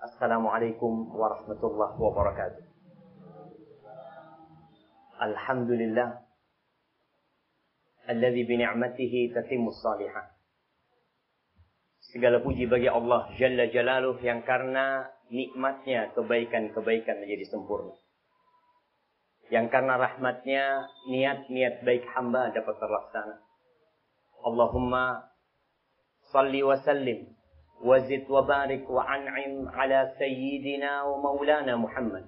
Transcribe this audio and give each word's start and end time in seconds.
Assalamualaikum 0.00 1.12
warahmatullahi 1.12 1.92
wabarakatuh. 2.00 2.64
Alhamdulillah. 5.20 6.24
Alladhi 8.08 8.48
bini'matihi 8.48 9.36
tatimmus 9.36 9.76
salihah. 9.84 10.32
Segala 12.16 12.40
puji 12.40 12.64
bagi 12.64 12.88
Allah 12.88 13.28
Jalla 13.36 13.68
Jalaluh 13.68 14.16
yang 14.24 14.40
karena 14.40 15.04
nikmatnya 15.28 16.16
kebaikan-kebaikan 16.16 17.20
menjadi 17.20 17.44
sempurna. 17.52 17.92
Yang 19.52 19.68
karena 19.68 20.00
rahmatnya 20.00 20.64
niat-niat 21.12 21.84
baik 21.84 22.08
hamba 22.16 22.48
dapat 22.56 22.72
terlaksana. 22.80 23.36
Allahumma 24.48 25.28
salli 26.32 26.64
wa 26.64 26.80
sallim 26.80 27.36
وزد 27.85 28.25
وبارك 28.29 28.89
وأنعم 28.89 29.69
على 29.69 30.13
سيدنا 30.17 31.03
ومولانا 31.03 31.75
محمد 31.75 32.25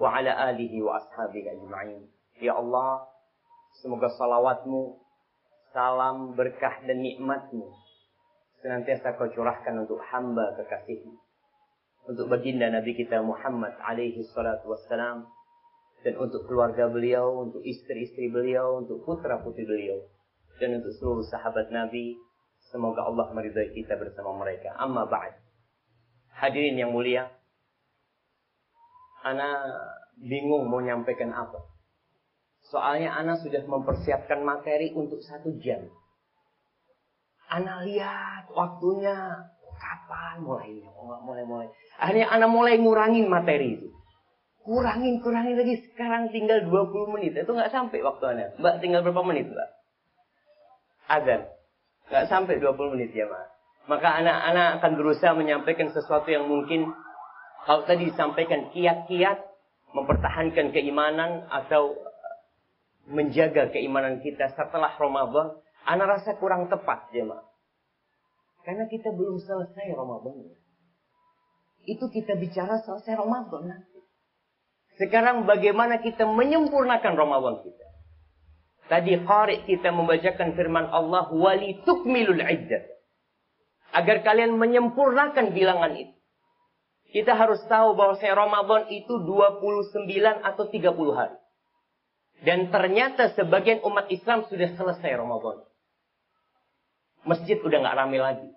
وعلى 0.00 0.50
آله 0.50 0.72
وأصحابه 0.82 1.42
أجمعين 1.52 2.02
Ya 2.36 2.52
Allah, 2.52 3.08
semoga 3.80 4.12
salawatmu, 4.12 5.00
salam, 5.72 6.36
berkah 6.36 6.84
dan 6.84 7.00
nikmatmu 7.00 7.72
senantiasa 8.66 9.14
kau 9.14 9.30
curahkan 9.30 9.78
untuk 9.78 10.02
hamba 10.10 10.58
kekasihmu. 10.58 11.14
Untuk 12.10 12.26
baginda 12.26 12.66
Nabi 12.66 12.98
kita 12.98 13.22
Muhammad 13.22 13.78
alaihi 13.78 14.26
salatu 14.34 14.74
wassalam. 14.74 15.30
Dan 16.02 16.18
untuk 16.22 16.46
keluarga 16.46 16.86
beliau, 16.86 17.46
untuk 17.46 17.62
istri-istri 17.62 18.30
beliau, 18.30 18.82
untuk 18.82 19.02
putra-putri 19.02 19.66
beliau. 19.66 20.06
Dan 20.58 20.82
untuk 20.82 20.94
seluruh 20.98 21.26
sahabat 21.30 21.70
Nabi 21.70 22.18
Semoga 22.71 23.03
Allah 23.03 23.27
meridai 23.35 23.75
kita 23.75 23.99
bersama 23.99 24.31
mereka. 24.39 24.71
Amma 24.79 25.03
ba'd. 25.03 25.35
Hadirin 26.39 26.79
yang 26.79 26.95
mulia. 26.95 27.27
Ana 29.21 29.59
bingung 30.15 30.71
mau 30.71 30.79
nyampaikan 30.79 31.35
apa. 31.35 31.59
Soalnya 32.71 33.11
Ana 33.11 33.35
sudah 33.35 33.67
mempersiapkan 33.67 34.39
materi 34.41 34.95
untuk 34.95 35.19
satu 35.19 35.51
jam. 35.59 35.91
Ana 37.51 37.83
lihat 37.83 38.47
waktunya 38.55 39.51
kapan 39.75 40.39
mulainya. 40.39 40.87
Oh, 40.95 41.11
mulai 41.27 41.43
mulai. 41.43 41.67
Akhirnya 41.99 42.31
Ana 42.31 42.47
mulai 42.47 42.79
ngurangin 42.79 43.27
materi 43.27 43.75
itu. 43.75 43.91
Kurangin, 44.63 45.19
kurangin 45.19 45.59
lagi. 45.59 45.83
Sekarang 45.91 46.31
tinggal 46.31 46.63
20 46.63 47.13
menit. 47.19 47.35
Itu 47.35 47.51
nggak 47.51 47.75
sampai 47.75 47.99
waktu 47.99 48.23
Ana. 48.31 48.45
Mbak 48.55 48.75
tinggal 48.79 49.03
berapa 49.03 49.27
menit, 49.27 49.51
Mbak? 49.51 49.69
Adan. 51.11 51.41
Gak 52.11 52.27
sampai 52.27 52.59
20 52.59 52.93
menit 52.93 53.15
ya, 53.15 53.25
Mas. 53.31 53.47
Maka 53.87 54.19
anak-anak 54.19 54.67
akan 54.83 54.91
berusaha 54.99 55.33
menyampaikan 55.33 55.89
sesuatu 55.95 56.27
yang 56.27 56.45
mungkin 56.45 56.91
kalau 57.65 57.87
tadi 57.87 58.11
disampaikan 58.11 58.69
kiat-kiat 58.75 59.39
mempertahankan 59.95 60.75
keimanan 60.75 61.47
atau 61.47 61.95
menjaga 63.07 63.71
keimanan 63.73 64.19
kita 64.21 64.51
setelah 64.53 64.93
Ramadan, 64.99 65.57
anak 65.87 66.19
rasa 66.19 66.37
kurang 66.37 66.67
tepat, 66.67 67.09
ya, 67.15 67.25
Mas. 67.25 67.41
Karena 68.61 68.85
kita 68.85 69.09
belum 69.09 69.41
selesai 69.41 69.95
Ramadan. 69.97 70.53
Itu 71.89 72.05
kita 72.13 72.37
bicara 72.37 72.77
selesai 72.85 73.17
Ramadan. 73.17 73.87
Sekarang 75.01 75.49
bagaimana 75.49 75.97
kita 76.05 76.29
menyempurnakan 76.29 77.13
Ramadan 77.17 77.65
kita. 77.65 77.87
Tadi 78.91 79.23
qari 79.23 79.63
kita 79.63 79.95
membacakan 79.95 80.51
firman 80.51 80.91
Allah 80.91 81.31
wali 81.31 81.79
tukmilul 81.87 82.43
iddah. 82.43 82.83
Agar 83.95 84.19
kalian 84.19 84.59
menyempurnakan 84.59 85.55
bilangan 85.55 85.95
itu. 85.95 86.11
Kita 87.15 87.39
harus 87.39 87.63
tahu 87.71 87.95
bahwa 87.95 88.19
saya 88.19 88.35
Ramadan 88.35 88.91
itu 88.91 89.15
29 89.23 90.07
atau 90.43 90.63
30 90.67 90.91
hari. 91.15 91.39
Dan 92.43 92.67
ternyata 92.67 93.31
sebagian 93.31 93.79
umat 93.87 94.11
Islam 94.11 94.43
sudah 94.51 94.75
selesai 94.75 95.11
Ramadan. 95.15 95.63
Masjid 97.23 97.63
udah 97.63 97.77
nggak 97.79 97.95
ramai 97.95 98.19
lagi. 98.19 98.49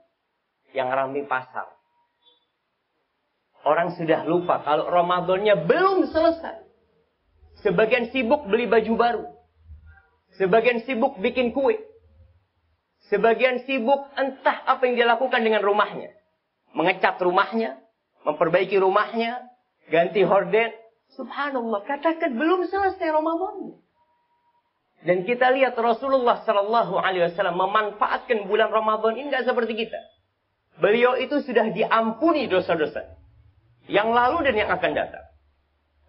Yang 0.75 0.89
ramai 0.99 1.23
pasar. 1.31 1.71
Orang 3.63 3.95
sudah 3.95 4.27
lupa 4.27 4.67
kalau 4.67 4.91
Ramadannya 4.91 5.63
belum 5.63 6.11
selesai. 6.11 6.67
Sebagian 7.63 8.11
sibuk 8.11 8.51
beli 8.51 8.67
baju 8.67 8.95
baru. 8.99 9.34
Sebagian 10.35 10.83
sibuk 10.83 11.19
bikin 11.23 11.55
kue. 11.55 11.79
Sebagian 13.13 13.63
sibuk 13.69 14.11
entah 14.19 14.65
apa 14.65 14.83
yang 14.89 14.95
dia 14.99 15.07
lakukan 15.07 15.45
dengan 15.45 15.63
rumahnya. 15.63 16.11
Mengecat 16.75 17.21
rumahnya, 17.23 17.79
memperbaiki 18.27 18.81
rumahnya, 18.81 19.47
ganti 19.93 20.27
horden. 20.27 20.75
Subhanallah, 21.15 21.87
katakan 21.87 22.35
belum 22.35 22.67
selesai 22.67 23.09
Ramadan. 23.15 23.79
Dan 25.05 25.29
kita 25.29 25.53
lihat 25.53 25.77
Rasulullah 25.77 26.43
Sallallahu 26.43 26.97
Alaihi 26.97 27.29
Wasallam 27.29 27.61
memanfaatkan 27.61 28.49
bulan 28.49 28.73
Ramadan 28.73 29.21
ini 29.21 29.29
nggak 29.29 29.47
seperti 29.47 29.87
kita. 29.87 30.01
Beliau 30.81 31.15
itu 31.21 31.45
sudah 31.45 31.71
diampuni 31.71 32.49
dosa-dosa 32.51 33.15
yang 33.87 34.11
lalu 34.11 34.49
dan 34.49 34.55
yang 34.57 34.71
akan 34.73 34.93
datang. 34.97 35.29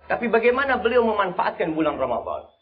Tapi 0.08 0.32
bagaimana 0.32 0.80
beliau 0.80 1.04
memanfaatkan 1.06 1.76
bulan 1.76 2.00
Ramadan? 2.00 2.55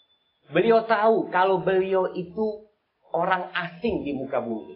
Beliau 0.51 0.83
tahu 0.83 1.31
kalau 1.31 1.63
beliau 1.63 2.11
itu 2.11 2.67
orang 3.13 3.47
asing 3.53 4.03
di 4.03 4.11
muka 4.17 4.43
bumi. 4.43 4.75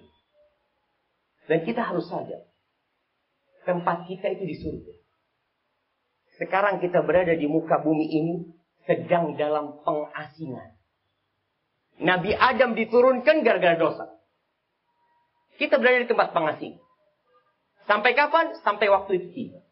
Dan 1.49 1.67
kita 1.67 1.83
harus 1.83 2.07
sadar. 2.07 2.47
Tempat 3.67 4.07
kita 4.07 4.31
itu 4.31 4.43
di 4.47 4.55
surga. 4.55 4.93
Sekarang 6.39 6.79
kita 6.79 7.03
berada 7.03 7.35
di 7.35 7.49
muka 7.49 7.81
bumi 7.81 8.07
ini 8.07 8.35
sedang 8.87 9.35
dalam 9.35 9.83
pengasingan. 9.83 10.79
Nabi 11.97 12.31
Adam 12.31 12.77
diturunkan 12.77 13.41
gara-gara 13.43 13.75
dosa. 13.75 14.05
Kita 15.57 15.81
berada 15.81 16.05
di 16.05 16.07
tempat 16.07 16.31
pengasingan. 16.31 16.79
Sampai 17.89 18.13
kapan? 18.13 18.55
Sampai 18.61 18.87
waktu 18.87 19.11
itu 19.19 19.27
tiba. 19.33 19.66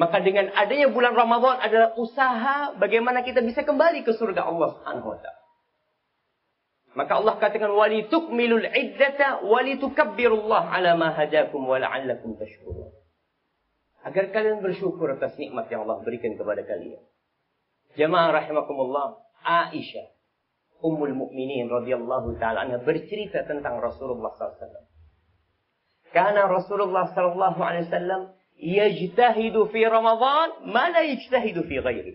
Maka 0.00 0.24
dengan 0.24 0.48
adanya 0.56 0.88
bulan 0.88 1.12
Ramadan 1.12 1.60
adalah 1.60 1.92
usaha 2.00 2.72
bagaimana 2.80 3.20
kita 3.20 3.44
bisa 3.44 3.60
kembali 3.68 4.00
ke 4.00 4.16
surga 4.16 4.48
Allah 4.48 4.80
Subhanahu 4.80 5.12
wa 5.12 5.18
taala. 5.20 5.44
Maka 6.96 7.12
Allah 7.20 7.34
katakan 7.36 7.68
wali 7.68 8.08
tukmilul 8.08 8.64
iddata 8.64 9.44
wali 9.44 9.76
tukabbirullah 9.76 10.72
ala 10.72 10.96
ma 10.96 11.12
hadakum 11.12 11.68
wa 11.68 11.76
la'allakum 11.76 12.32
tashkurun. 12.40 12.96
Agar 14.00 14.32
kalian 14.32 14.64
bersyukur 14.64 15.12
atas 15.12 15.36
nikmat 15.36 15.68
yang 15.68 15.84
Allah 15.84 16.00
berikan 16.00 16.32
kepada 16.32 16.64
kalian. 16.64 17.04
Jemaah 18.00 18.40
rahimakumullah, 18.40 19.20
Aisyah 19.44 20.16
Ummul 20.80 21.12
Mukminin 21.12 21.68
radhiyallahu 21.68 22.40
taala 22.40 22.64
anha 22.64 22.80
bercerita 22.80 23.44
tentang 23.44 23.84
Rasulullah 23.84 24.32
SAW. 24.32 24.88
Karena 26.16 26.48
Rasulullah 26.48 27.12
sallallahu 27.12 27.60
alaihi 27.60 27.84
wasallam 27.92 28.39
yajtahidu 28.60 29.72
fi 29.72 29.88
Ramadan 29.88 30.68
ma 30.68 30.92
la 30.92 31.02
yajtahidu 31.08 31.64
fi 31.64 31.80
ghairi. 31.80 32.14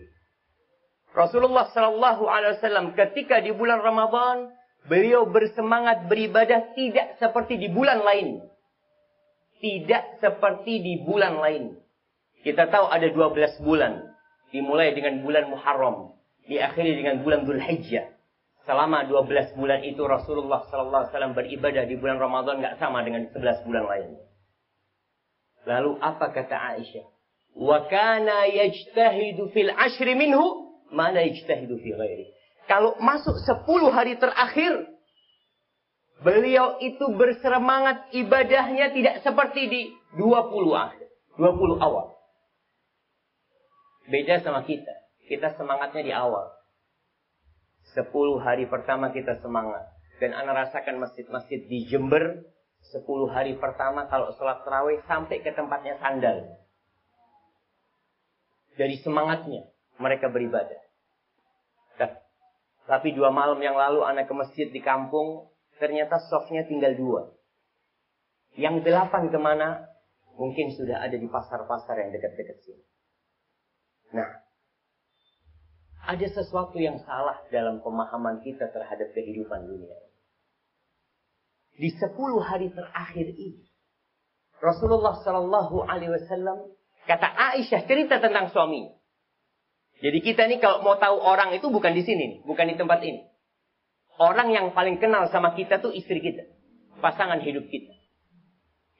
Rasulullah 1.10 1.72
sallallahu 1.74 2.28
alaihi 2.30 2.60
wasallam 2.60 2.86
ketika 2.94 3.42
di 3.42 3.50
bulan 3.50 3.82
Ramadan 3.82 4.54
beliau 4.86 5.26
bersemangat 5.26 6.06
beribadah 6.06 6.76
tidak 6.78 7.18
seperti 7.18 7.58
di 7.58 7.68
bulan 7.72 8.04
lain. 8.06 8.46
Tidak 9.56 10.20
seperti 10.20 10.84
di 10.84 10.94
bulan 11.02 11.40
lain. 11.40 11.80
Kita 12.44 12.68
tahu 12.68 12.86
ada 12.92 13.08
12 13.08 13.64
bulan. 13.64 14.04
Dimulai 14.52 14.94
dengan 14.94 15.24
bulan 15.26 15.50
Muharram, 15.50 16.14
diakhiri 16.46 17.02
dengan 17.02 17.24
bulan 17.26 17.42
Dzulhijjah. 17.48 18.14
Selama 18.68 19.08
12 19.08 19.58
bulan 19.58 19.82
itu 19.82 20.02
Rasulullah 20.04 20.68
sallallahu 20.70 21.02
alaihi 21.02 21.12
wasallam 21.16 21.34
beribadah 21.34 21.82
di 21.88 21.96
bulan 21.98 22.20
Ramadan 22.20 22.62
nggak 22.62 22.76
sama 22.78 23.02
dengan 23.02 23.26
11 23.32 23.66
bulan 23.66 23.84
lain. 23.88 24.10
Lalu 25.66 25.98
apa 25.98 26.30
kata 26.30 26.56
Aisyah? 26.78 27.06
Wa 27.58 27.90
kana 27.90 28.46
yajtahidu 28.46 29.50
fil 29.50 29.74
ashri 29.74 30.14
minhu 30.14 30.78
ma 30.94 31.10
la 31.10 31.26
yajtahidu 31.26 31.74
fi 31.82 31.90
ghairi. 31.90 32.26
Kalau 32.70 32.94
masuk 33.02 33.34
10 33.42 33.66
hari 33.94 34.14
terakhir 34.18 34.86
beliau 36.22 36.78
itu 36.82 37.06
bersemangat 37.14 38.10
ibadahnya 38.14 38.94
tidak 38.94 39.22
seperti 39.22 39.62
di 39.70 39.82
20 40.18 40.74
akhir, 40.74 41.06
20 41.38 41.78
awal. 41.82 42.14
Beda 44.06 44.38
sama 44.42 44.62
kita. 44.62 44.94
Kita 45.26 45.58
semangatnya 45.58 46.02
di 46.06 46.14
awal. 46.14 46.54
10 47.94 48.06
hari 48.42 48.70
pertama 48.70 49.10
kita 49.10 49.38
semangat. 49.42 49.82
Dan 50.22 50.32
anak 50.32 50.70
rasakan 50.70 51.02
masjid-masjid 51.02 51.66
di 51.66 51.86
Jember 51.90 52.46
10 52.94 53.02
hari 53.34 53.58
pertama 53.58 54.06
kalau 54.06 54.30
sholat 54.38 54.62
terawih 54.62 55.02
sampai 55.10 55.42
ke 55.42 55.50
tempatnya 55.50 55.98
sandal. 55.98 56.60
Dari 58.76 58.96
semangatnya 59.00 59.66
mereka 59.96 60.28
beribadah. 60.28 60.80
Nah, 61.98 62.12
tapi 62.86 63.16
dua 63.16 63.32
malam 63.32 63.58
yang 63.58 63.74
lalu 63.74 64.04
anak 64.04 64.28
ke 64.30 64.34
masjid 64.36 64.68
di 64.68 64.78
kampung, 64.84 65.50
ternyata 65.80 66.20
softnya 66.28 66.62
tinggal 66.68 66.94
dua. 66.94 67.22
Yang 68.54 68.86
delapan 68.86 69.32
ke 69.32 69.38
mana? 69.40 69.68
Mungkin 70.36 70.76
sudah 70.76 71.00
ada 71.00 71.16
di 71.16 71.26
pasar-pasar 71.26 71.96
yang 71.96 72.10
dekat-dekat 72.12 72.56
sini. 72.60 72.84
Nah, 74.12 74.28
ada 76.06 76.26
sesuatu 76.30 76.78
yang 76.78 77.02
salah 77.02 77.42
dalam 77.50 77.82
pemahaman 77.82 78.44
kita 78.44 78.70
terhadap 78.70 79.10
kehidupan 79.16 79.66
dunia. 79.66 80.05
Di 81.76 81.92
sepuluh 82.00 82.40
hari 82.40 82.72
terakhir 82.72 83.36
ini, 83.36 83.68
Rasulullah 84.64 85.20
Shallallahu 85.20 85.84
Alaihi 85.84 86.08
Wasallam 86.08 86.72
kata 87.04 87.28
Aisyah 87.28 87.84
cerita 87.84 88.16
tentang 88.16 88.48
suaminya. 88.48 88.96
Jadi 90.00 90.18
kita 90.24 90.48
ini 90.48 90.60
kalau 90.60 90.84
mau 90.84 90.96
tahu 90.96 91.20
orang 91.20 91.56
itu 91.56 91.68
bukan 91.68 91.92
di 91.92 92.04
sini, 92.04 92.16
nih, 92.16 92.32
bukan 92.48 92.68
di 92.68 92.76
tempat 92.76 93.00
ini. 93.04 93.28
Orang 94.16 94.52
yang 94.52 94.72
paling 94.72 94.96
kenal 94.96 95.28
sama 95.28 95.52
kita 95.52 95.80
tuh 95.80 95.92
istri 95.92 96.20
kita, 96.24 96.48
pasangan 97.04 97.40
hidup 97.44 97.68
kita. 97.68 97.92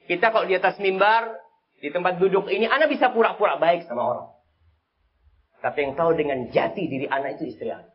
Kita 0.05 0.29
kalau 0.29 0.45
di 0.45 0.57
atas 0.57 0.77
mimbar, 0.77 1.33
di 1.81 1.89
tempat 1.89 2.21
duduk 2.21 2.49
ini, 2.49 2.69
anak 2.69 2.93
bisa 2.93 3.09
pura-pura 3.09 3.57
baik 3.57 3.89
sama 3.89 4.05
orang. 4.05 4.29
Tapi 5.61 5.77
yang 5.81 5.93
tahu 5.97 6.13
dengan 6.13 6.49
jati 6.53 6.85
diri 6.85 7.09
anak 7.09 7.41
itu 7.41 7.49
istri 7.49 7.73
anak. 7.73 7.93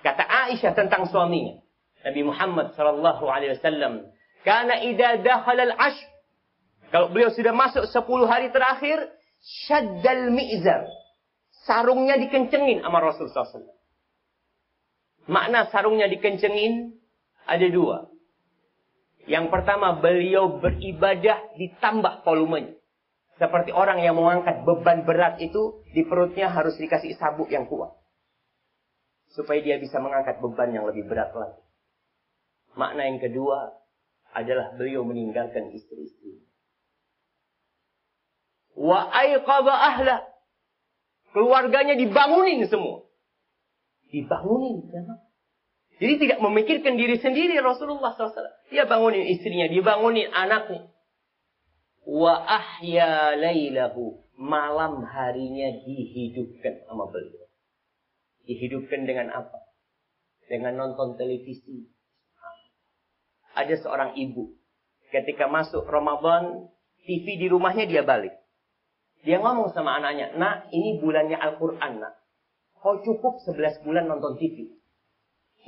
Kata 0.00 0.24
Aisyah 0.24 0.72
tentang 0.72 1.04
suaminya. 1.12 1.60
Nabi 2.00 2.20
Muhammad 2.24 2.72
sallallahu 2.76 3.24
alaihi 3.28 3.56
wasallam, 3.60 4.08
"Kana 4.44 4.80
idza 4.80 5.20
dakhala 5.20 5.68
al-ashr" 5.74 6.10
Kalau 6.90 7.06
beliau 7.14 7.30
sudah 7.30 7.54
masuk 7.54 7.86
10 7.86 8.26
hari 8.26 8.50
terakhir, 8.50 9.14
syaddal 9.40 10.34
mi'zar. 10.34 10.90
Sarungnya 11.62 12.18
dikencengin 12.18 12.82
sama 12.82 12.98
Rasulullah 12.98 13.46
SAW. 13.46 13.78
Makna 15.30 15.70
sarungnya 15.70 16.10
dikencengin 16.10 16.98
ada 17.46 17.66
dua. 17.70 18.10
Yang 19.30 19.54
pertama, 19.54 20.02
beliau 20.02 20.58
beribadah 20.58 21.54
ditambah 21.54 22.26
volumenya. 22.26 22.74
Seperti 23.38 23.70
orang 23.70 24.02
yang 24.02 24.18
mengangkat 24.18 24.66
beban 24.66 25.06
berat 25.06 25.38
itu, 25.38 25.86
di 25.94 26.02
perutnya 26.02 26.50
harus 26.50 26.74
dikasih 26.74 27.14
sabuk 27.14 27.48
yang 27.54 27.70
kuat. 27.70 27.94
Supaya 29.30 29.62
dia 29.62 29.78
bisa 29.78 30.02
mengangkat 30.02 30.42
beban 30.42 30.74
yang 30.74 30.90
lebih 30.90 31.06
berat 31.06 31.30
lagi. 31.32 31.62
Makna 32.78 33.06
yang 33.10 33.18
kedua 33.18 33.74
adalah 34.30 34.74
beliau 34.78 35.02
meninggalkan 35.02 35.74
istri-istri. 35.74 36.46
Wa 38.78 39.10
ayqaba 39.10 39.74
ahla. 39.74 40.24
Keluarganya 41.30 41.94
dibangunin 41.98 42.66
semua. 42.66 43.06
Dibangunin. 44.10 44.90
Jadi 46.00 46.14
tidak 46.16 46.38
memikirkan 46.40 46.96
diri 46.96 47.20
sendiri 47.20 47.60
Rasulullah 47.60 48.16
SAW. 48.16 48.32
Dia 48.72 48.88
bangunin 48.88 49.28
istrinya, 49.28 49.68
dibangunin 49.68 50.32
anaknya. 50.32 50.90
Wa 52.08 52.34
ahya 52.40 53.36
laylahu. 53.36 54.24
Malam 54.40 55.04
harinya 55.04 55.68
dihidupkan 55.84 56.88
sama 56.88 57.12
beliau. 57.12 57.44
Dihidupkan 58.48 59.04
dengan 59.04 59.28
apa? 59.36 59.60
Dengan 60.48 60.80
nonton 60.80 61.20
televisi. 61.20 61.92
Ada 63.54 63.74
seorang 63.82 64.14
ibu. 64.14 64.54
Ketika 65.10 65.50
masuk 65.50 65.86
Ramadan, 65.90 66.70
TV 67.02 67.40
di 67.40 67.46
rumahnya 67.50 67.86
dia 67.90 68.06
balik. 68.06 68.34
Dia 69.26 69.42
ngomong 69.42 69.74
sama 69.76 70.00
anaknya, 70.00 70.32
nak 70.38 70.72
ini 70.72 70.96
bulannya 71.02 71.36
Al-Quran 71.36 72.00
nak. 72.00 72.14
Kau 72.80 73.04
cukup 73.04 73.42
11 73.44 73.84
bulan 73.84 74.08
nonton 74.08 74.40
TV. 74.40 74.72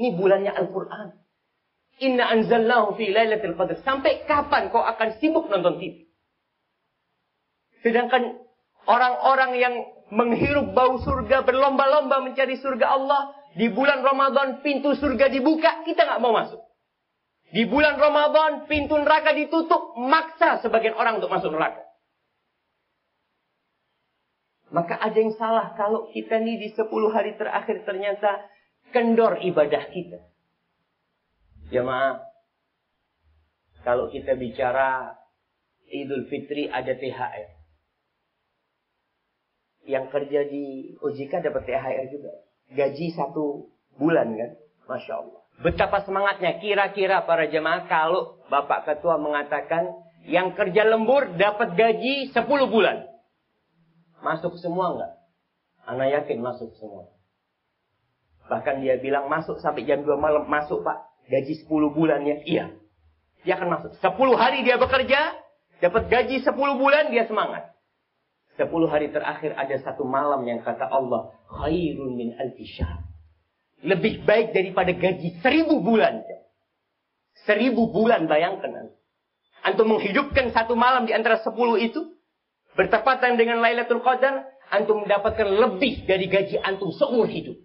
Ini 0.00 0.16
bulannya 0.16 0.52
Al-Quran. 0.56 1.20
Inna 2.00 2.32
anzalnahu 2.32 2.96
fi 2.96 3.12
lailatul 3.12 3.52
qadr. 3.52 3.84
Sampai 3.84 4.24
kapan 4.24 4.72
kau 4.72 4.80
akan 4.80 5.20
sibuk 5.20 5.52
nonton 5.52 5.76
TV? 5.76 6.08
Sedangkan 7.84 8.40
orang-orang 8.88 9.52
yang 9.60 9.74
menghirup 10.08 10.72
bau 10.72 10.96
surga, 11.04 11.44
berlomba-lomba 11.44 12.24
mencari 12.24 12.56
surga 12.56 12.86
Allah, 12.88 13.36
di 13.52 13.68
bulan 13.68 14.00
Ramadan 14.00 14.64
pintu 14.64 14.96
surga 14.96 15.28
dibuka, 15.28 15.84
kita 15.84 16.08
nggak 16.08 16.22
mau 16.24 16.32
masuk. 16.32 16.71
Di 17.52 17.68
bulan 17.68 18.00
Ramadan 18.00 18.64
pintu 18.64 18.96
neraka 18.96 19.36
ditutup, 19.36 19.92
maksa 20.00 20.64
sebagian 20.64 20.96
orang 20.96 21.20
untuk 21.20 21.28
masuk 21.28 21.52
neraka. 21.52 21.84
Maka 24.72 24.96
ada 24.96 25.12
yang 25.12 25.36
salah 25.36 25.76
kalau 25.76 26.08
kita 26.16 26.40
nih 26.40 26.56
di 26.56 26.68
10 26.72 26.88
hari 27.12 27.36
terakhir 27.36 27.84
ternyata 27.84 28.48
kendor 28.88 29.36
ibadah 29.44 29.84
kita. 29.92 30.24
Ya 31.68 31.84
maaf. 31.84 32.24
Kalau 33.84 34.08
kita 34.08 34.32
bicara 34.40 35.12
Idul 35.92 36.24
Fitri 36.32 36.72
ada 36.72 36.96
THR. 36.96 37.48
Yang 39.92 40.06
kerja 40.08 40.40
di 40.48 40.96
OJK 41.04 41.52
dapat 41.52 41.68
THR 41.68 42.06
juga. 42.08 42.32
Gaji 42.72 43.12
satu 43.12 43.68
bulan 44.00 44.40
kan. 44.40 44.56
Masya 44.88 45.14
Allah. 45.20 45.41
Betapa 45.60 46.02
semangatnya 46.06 46.58
kira-kira 46.58 47.22
para 47.28 47.44
jemaah 47.50 47.84
kalau 47.90 48.40
Bapak 48.48 48.88
Ketua 48.88 49.20
mengatakan 49.20 49.92
yang 50.24 50.54
kerja 50.54 50.86
lembur 50.86 51.34
dapat 51.34 51.74
gaji 51.74 52.30
10 52.30 52.46
bulan. 52.70 53.04
Masuk 54.22 54.54
semua 54.62 54.94
enggak? 54.94 55.12
Anak 55.82 56.08
yakin 56.14 56.38
masuk 56.38 56.70
semua. 56.78 57.10
Bahkan 58.46 58.86
dia 58.86 58.98
bilang 59.02 59.26
masuk 59.26 59.58
sampai 59.58 59.82
jam 59.82 60.06
2 60.06 60.14
malam. 60.18 60.46
Masuk 60.46 60.86
pak. 60.86 61.10
Gaji 61.26 61.66
10 61.66 61.94
bulannya. 61.94 62.46
Iya. 62.46 62.74
Dia 63.42 63.58
akan 63.58 63.68
masuk. 63.78 63.90
10 63.98 64.38
hari 64.38 64.62
dia 64.62 64.78
bekerja. 64.78 65.20
Dapat 65.82 66.06
gaji 66.06 66.46
10 66.46 66.54
bulan 66.54 67.10
dia 67.10 67.26
semangat. 67.26 67.74
10 68.54 68.68
hari 68.86 69.10
terakhir 69.10 69.58
ada 69.58 69.74
satu 69.82 70.06
malam 70.06 70.46
yang 70.46 70.62
kata 70.62 70.86
Allah. 70.86 71.34
Khairun 71.50 72.14
min 72.14 72.38
alfi 72.38 72.66
Lebih 73.82 74.22
baik 74.22 74.54
daripada 74.54 74.94
gaji 74.94 75.42
seribu 75.42 75.82
bulan. 75.82 76.22
Seribu 77.42 77.90
bulan 77.90 78.30
bayangkan. 78.30 78.94
Antum 79.62 79.94
menghidupkan 79.94 80.54
satu 80.54 80.78
malam 80.78 81.06
di 81.06 81.14
antara 81.14 81.42
sepuluh 81.42 81.78
itu 81.78 82.14
bertepatan 82.78 83.34
dengan 83.34 83.58
Lailatul 83.58 84.02
Qadar, 84.02 84.46
antum 84.70 85.02
mendapatkan 85.02 85.46
lebih 85.46 86.06
dari 86.06 86.26
gaji 86.30 86.62
antum 86.62 86.94
seumur 86.94 87.26
hidup. 87.26 87.58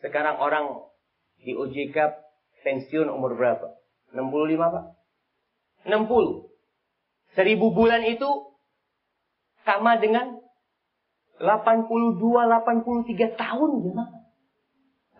Sekarang 0.00 0.40
orang 0.40 0.82
di 1.38 1.54
OJK 1.54 1.96
pensiun 2.64 3.08
umur 3.12 3.36
berapa? 3.36 3.76
65 4.16 4.56
Pak? 4.58 4.84
60. 5.86 7.36
Seribu 7.36 7.72
bulan 7.72 8.04
itu 8.04 8.28
sama 9.64 9.96
dengan 9.96 10.42
82, 11.40 12.18
83 12.20 13.40
tahun 13.40 13.70
jemaah. 13.82 14.21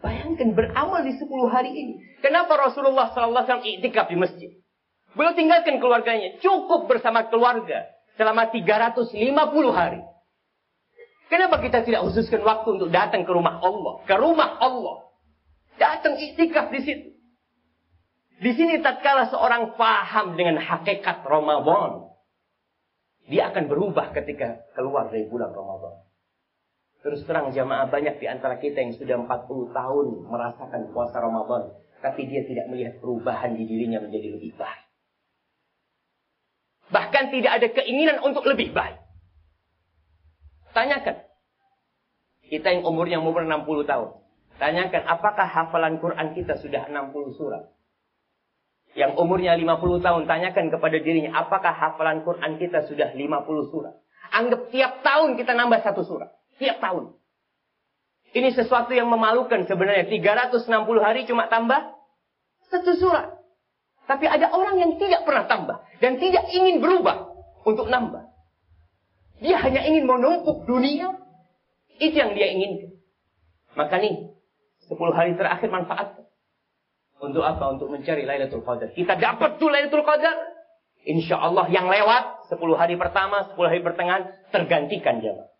Bayangkan 0.02 0.58
beramal 0.58 1.06
di 1.06 1.14
10 1.14 1.30
hari 1.46 1.70
ini. 1.70 1.94
Kenapa 2.18 2.58
Rasulullah 2.58 3.14
SAW 3.14 3.62
iktikaf 3.62 4.10
di 4.10 4.18
masjid? 4.18 4.50
Beliau 5.14 5.32
tinggalkan 5.38 5.78
keluarganya. 5.78 6.42
Cukup 6.42 6.90
bersama 6.90 7.30
keluarga. 7.30 7.86
Selama 8.18 8.50
350 8.50 9.14
hari. 9.70 10.02
Kenapa 11.30 11.62
kita 11.64 11.86
tidak 11.86 12.04
khususkan 12.04 12.44
waktu 12.44 12.68
untuk 12.76 12.90
datang 12.92 13.24
ke 13.24 13.32
rumah 13.32 13.62
Allah? 13.62 14.04
Ke 14.04 14.14
rumah 14.18 14.58
Allah. 14.60 15.08
Datang 15.80 16.18
iktikaf 16.20 16.68
di 16.68 16.80
situ. 16.84 17.08
Di 18.42 18.52
sini 18.58 18.82
tatkala 18.82 19.30
seorang 19.30 19.78
paham 19.78 20.34
dengan 20.34 20.58
hakikat 20.58 21.22
Ramadan. 21.22 22.10
Dia 23.30 23.54
akan 23.54 23.70
berubah 23.70 24.10
ketika 24.12 24.66
keluar 24.74 25.08
dari 25.08 25.30
bulan 25.30 25.54
Ramadan. 25.54 25.94
Terus 27.02 27.26
terang 27.26 27.50
jamaah 27.50 27.90
banyak 27.90 28.22
di 28.22 28.26
antara 28.30 28.62
kita 28.62 28.78
yang 28.78 28.94
sudah 28.94 29.18
40 29.26 29.74
tahun 29.74 30.06
merasakan 30.30 30.82
puasa 30.94 31.18
Ramadan. 31.18 31.74
Tapi 31.98 32.30
dia 32.30 32.46
tidak 32.46 32.70
melihat 32.70 33.02
perubahan 33.02 33.58
di 33.58 33.66
dirinya 33.66 33.98
menjadi 34.02 34.38
lebih 34.38 34.54
baik. 34.54 34.86
Bahkan 36.94 37.24
tidak 37.34 37.52
ada 37.58 37.68
keinginan 37.74 38.22
untuk 38.22 38.46
lebih 38.46 38.70
baik. 38.70 39.02
Tanyakan. 40.74 41.26
Kita 42.46 42.68
yang 42.70 42.86
umurnya 42.86 43.18
umur 43.18 43.42
60 43.46 43.86
tahun. 43.86 44.08
Tanyakan 44.62 45.02
apakah 45.10 45.46
hafalan 45.46 45.98
Quran 45.98 46.38
kita 46.38 46.54
sudah 46.62 46.86
60 46.86 47.38
surat. 47.38 47.66
Yang 48.92 49.16
umurnya 49.16 49.56
50 49.56 50.04
tahun, 50.04 50.22
tanyakan 50.28 50.68
kepada 50.68 51.00
dirinya, 51.00 51.32
apakah 51.40 51.72
hafalan 51.72 52.28
Quran 52.28 52.60
kita 52.60 52.84
sudah 52.84 53.16
50 53.16 53.72
surat. 53.72 53.96
Anggap 54.36 54.68
tiap 54.68 55.00
tahun 55.00 55.40
kita 55.40 55.56
nambah 55.56 55.80
satu 55.80 56.04
surat. 56.04 56.41
Tiap 56.60 56.80
tahun. 56.80 57.16
Ini 58.32 58.48
sesuatu 58.56 58.96
yang 58.96 59.12
memalukan 59.12 59.68
sebenarnya. 59.68 60.08
360 60.08 60.68
hari 61.04 61.28
cuma 61.28 61.52
tambah 61.52 61.92
satu 62.72 62.96
surat. 62.96 63.36
Tapi 64.08 64.24
ada 64.24 64.48
orang 64.50 64.80
yang 64.80 64.92
tidak 64.96 65.28
pernah 65.28 65.44
tambah. 65.44 65.78
Dan 66.00 66.16
tidak 66.16 66.48
ingin 66.48 66.80
berubah 66.80 67.28
untuk 67.68 67.92
nambah. 67.92 68.32
Dia 69.44 69.60
hanya 69.60 69.84
ingin 69.84 70.08
menumpuk 70.08 70.64
dunia. 70.64 71.12
Itu 72.00 72.16
yang 72.16 72.32
dia 72.32 72.48
inginkan. 72.50 72.96
Maka 73.76 74.00
nih, 74.00 74.32
10 74.88 74.96
hari 75.12 75.36
terakhir 75.36 75.68
manfaat. 75.68 76.24
Untuk 77.20 77.44
apa? 77.44 77.78
Untuk 77.78 77.92
mencari 77.92 78.26
Lailatul 78.26 78.66
Qadar. 78.66 78.96
Kita 78.96 79.14
dapat 79.14 79.60
tuh 79.60 79.70
Lailatul 79.70 80.02
Qadar. 80.02 80.34
Insya 81.04 81.36
Allah 81.36 81.68
yang 81.68 81.86
lewat 81.86 82.48
10 82.48 82.58
hari 82.80 82.96
pertama, 82.96 83.52
10 83.54 83.60
hari 83.60 83.82
pertengahan 83.84 84.24
tergantikan 84.50 85.20
jamaah. 85.20 85.51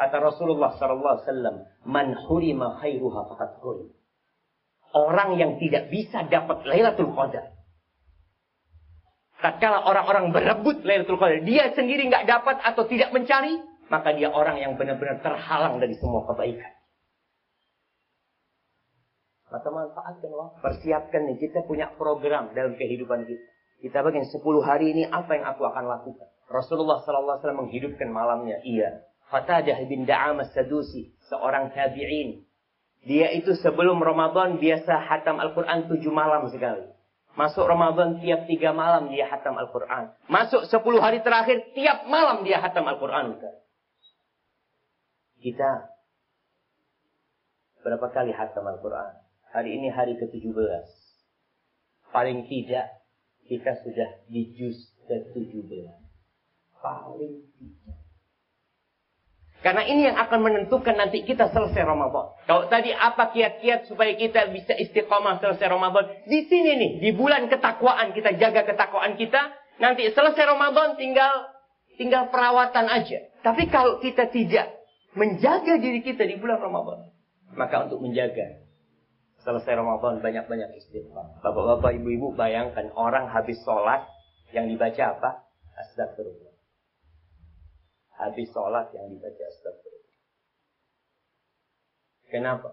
Kata 0.00 0.16
Rasulullah 0.16 0.80
sallallahu 0.80 1.12
alaihi 1.12 1.26
wasallam, 1.28 1.56
"Man 1.84 2.16
hurima 2.16 2.80
khairuha 2.80 3.20
faqad 3.28 3.60
hurim." 3.60 3.92
Orang 4.96 5.36
yang 5.36 5.60
tidak 5.60 5.92
bisa 5.92 6.24
dapat 6.24 6.64
Lailatul 6.64 7.12
Qadar. 7.12 7.52
Tatkala 9.44 9.84
orang-orang 9.84 10.32
berebut 10.32 10.80
Lailatul 10.88 11.20
Qadar, 11.20 11.44
dia 11.44 11.76
sendiri 11.76 12.08
nggak 12.08 12.24
dapat 12.24 12.64
atau 12.64 12.88
tidak 12.88 13.12
mencari, 13.12 13.60
maka 13.92 14.16
dia 14.16 14.32
orang 14.32 14.56
yang 14.56 14.80
benar-benar 14.80 15.20
terhalang 15.20 15.84
dari 15.84 15.92
semua 16.00 16.24
kebaikan. 16.32 16.72
Maka 19.52 19.68
manfaatkan 19.68 20.30
waktu. 20.32 20.56
Persiapkan 20.64 21.28
nih, 21.28 21.36
kita 21.44 21.68
punya 21.68 21.92
program 22.00 22.56
dalam 22.56 22.72
kehidupan 22.80 23.28
kita. 23.28 23.44
Kita 23.84 24.00
bagian 24.00 24.24
10 24.24 24.64
hari 24.64 24.96
ini 24.96 25.04
apa 25.12 25.36
yang 25.36 25.44
aku 25.44 25.60
akan 25.68 25.84
lakukan. 25.84 26.28
Rasulullah 26.48 27.04
SAW 27.04 27.68
menghidupkan 27.68 28.08
malamnya. 28.08 28.64
Iya. 28.64 29.09
Fatadah 29.30 29.78
bin 29.86 30.04
Da'amas 30.04 30.50
Sadusi. 30.52 31.14
Seorang 31.30 31.70
tabi'in. 31.70 32.42
Dia 33.06 33.32
itu 33.32 33.56
sebelum 33.56 34.02
Ramadan 34.02 34.60
biasa 34.60 35.08
hatam 35.08 35.40
Al-Quran 35.40 35.88
tujuh 35.88 36.12
malam 36.12 36.50
sekali. 36.52 36.84
Masuk 37.38 37.64
Ramadan 37.64 38.18
tiap 38.18 38.44
tiga 38.50 38.74
malam 38.74 39.08
dia 39.08 39.30
hatam 39.30 39.54
Al-Quran. 39.54 40.12
Masuk 40.26 40.66
sepuluh 40.66 40.98
hari 40.98 41.22
terakhir 41.22 41.72
tiap 41.72 42.04
malam 42.10 42.42
dia 42.42 42.58
hatam 42.58 42.84
Al-Quran. 42.84 43.38
Kita 45.40 45.70
berapa 47.80 48.06
kali 48.12 48.34
hatam 48.34 48.66
Al-Quran? 48.66 49.14
Hari 49.54 49.70
ini 49.78 49.88
hari 49.88 50.18
ke-17. 50.18 50.86
Paling 52.10 52.50
tidak 52.50 52.86
kita 53.46 53.78
sudah 53.86 54.10
di 54.26 54.50
juz 54.58 54.76
ke-17. 55.06 55.88
Paling 56.82 57.46
tidak. 57.56 57.99
Karena 59.60 59.84
ini 59.84 60.08
yang 60.08 60.16
akan 60.16 60.40
menentukan 60.40 60.96
nanti 60.96 61.20
kita 61.20 61.52
selesai 61.52 61.84
Ramadan. 61.84 62.32
Kalau 62.48 62.64
tadi 62.72 62.96
apa 62.96 63.28
kiat-kiat 63.28 63.92
supaya 63.92 64.16
kita 64.16 64.48
bisa 64.56 64.72
istiqomah 64.72 65.36
selesai 65.36 65.68
Ramadan. 65.68 66.08
Di 66.24 66.48
sini 66.48 66.80
nih, 66.80 66.92
di 67.04 67.10
bulan 67.12 67.44
ketakwaan 67.52 68.16
kita 68.16 68.40
jaga 68.40 68.64
ketakwaan 68.64 69.20
kita. 69.20 69.52
Nanti 69.76 70.08
selesai 70.08 70.44
Ramadan 70.48 70.96
tinggal 70.96 71.52
tinggal 72.00 72.32
perawatan 72.32 72.88
aja. 72.88 73.20
Tapi 73.44 73.68
kalau 73.68 74.00
kita 74.00 74.32
tidak 74.32 74.80
menjaga 75.12 75.76
diri 75.76 76.00
kita 76.00 76.24
di 76.24 76.40
bulan 76.40 76.56
Ramadan. 76.56 77.12
Maka 77.52 77.84
untuk 77.84 78.00
menjaga 78.00 78.64
selesai 79.44 79.76
Ramadan 79.76 80.24
banyak-banyak 80.24 80.72
istighfar. 80.80 81.40
Bapak-bapak, 81.44 82.00
ibu-ibu 82.00 82.32
bayangkan 82.32 82.92
orang 82.96 83.28
habis 83.28 83.60
sholat 83.64 84.08
yang 84.56 84.68
dibaca 84.68 85.16
apa? 85.16 85.30
Astagfirullah. 85.76 86.49
Habis 88.20 88.52
sholat 88.52 88.92
yang 88.92 89.08
dibaca 89.08 89.42
astagfirullah. 89.48 90.20
Kenapa? 92.28 92.70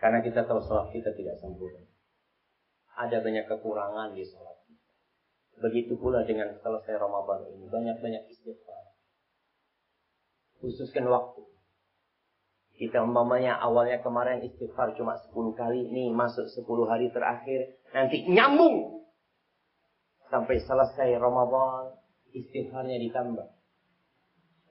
Karena 0.00 0.24
kita 0.24 0.48
tahu 0.48 0.64
sholat 0.64 0.88
kita 0.96 1.12
tidak 1.12 1.36
sempurna. 1.44 1.84
Ada 2.96 3.20
banyak 3.20 3.44
kekurangan 3.44 4.16
di 4.16 4.24
sholat 4.24 4.56
kita. 4.64 4.92
Begitu 5.60 6.00
pula 6.00 6.24
dengan 6.24 6.56
selesai 6.56 6.96
Ramadan 6.96 7.52
ini. 7.52 7.68
Banyak-banyak 7.68 8.24
istighfar. 8.32 8.96
Khususkan 10.64 11.04
waktu. 11.06 11.44
Kita 12.74 13.06
umpamanya 13.06 13.60
awalnya 13.60 14.02
kemarin 14.02 14.42
istighfar 14.42 14.96
cuma 14.98 15.14
10 15.20 15.54
kali. 15.54 15.94
Nih 15.94 16.10
masuk 16.10 16.48
10 16.48 16.90
hari 16.90 17.12
terakhir. 17.14 17.76
Nanti 17.94 18.24
nyambung. 18.26 19.04
Sampai 20.32 20.58
selesai 20.58 21.20
Ramadan. 21.20 22.02
Istighfarnya 22.34 22.98
ditambah. 22.98 23.53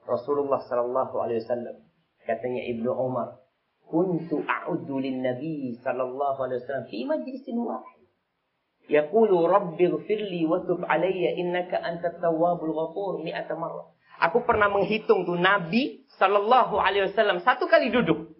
Rasulullah 0.04 0.60
sallallahu 0.68 1.16
alaihi 1.16 1.40
wasallam 1.44 1.76
katanya 2.28 2.62
Ibnu 2.76 2.92
Umar 2.92 3.40
kuntu 3.88 4.44
a'uddu 4.44 5.00
lin 5.00 5.24
nabi 5.24 5.80
sallallahu 5.80 6.40
alaihi 6.44 6.60
wasallam 6.64 6.88
fi 6.92 7.00
majlisin 7.08 7.58
wahid. 7.62 8.04
Yaqulu 8.92 9.48
rabbi 9.48 9.88
ighfirli 9.88 10.44
wa 10.44 10.60
tub 10.68 10.84
alayya 10.84 11.40
innaka 11.40 11.80
antat 11.80 12.20
tawwabul 12.20 12.76
ghafur 12.76 13.24
mi'ata 13.24 13.56
marrah. 13.56 13.96
Aku 14.20 14.44
pernah 14.44 14.68
menghitung 14.68 15.24
tuh 15.24 15.40
nabi 15.40 16.04
sallallahu 16.20 16.76
alaihi 16.80 17.08
wasallam 17.12 17.40
satu 17.40 17.72
kali 17.72 17.96
duduk. 17.96 18.36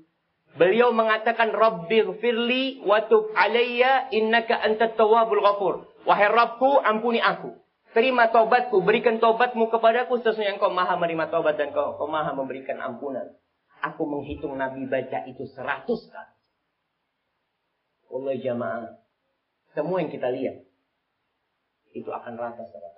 Beliau 0.60 0.92
mengatakan 0.92 1.56
rabbi 1.56 2.04
ighfirli 2.04 2.84
wa 2.84 3.08
tub 3.08 3.32
alayya 3.40 4.12
innaka 4.12 4.60
antat 4.60 5.00
tawwabul 5.00 5.40
ghafur. 5.40 5.76
Wahai 6.04 6.28
rabbku 6.28 6.84
ampuni 6.84 7.24
aku 7.24 7.63
Terima 7.94 8.34
tobatku, 8.34 8.82
berikan 8.82 9.22
tobatmu 9.22 9.70
kepadaku 9.70 10.18
sesungguhnya 10.18 10.58
engkau 10.58 10.74
maha 10.74 10.98
menerima 10.98 11.30
tobat 11.30 11.62
dan 11.62 11.70
engkau, 11.70 11.94
engkau 11.94 12.10
maha 12.10 12.34
memberikan 12.34 12.82
ampunan. 12.82 13.38
Aku 13.86 14.10
menghitung 14.10 14.58
Nabi 14.58 14.90
baca 14.90 15.30
itu 15.30 15.46
seratus 15.54 16.10
kali. 16.10 16.34
Allah 18.14 18.36
jamaah. 18.42 18.94
Semua 19.78 20.02
yang 20.02 20.10
kita 20.10 20.30
lihat. 20.34 20.66
Itu 21.94 22.10
akan 22.10 22.34
rata 22.38 22.66
secara 22.66 22.90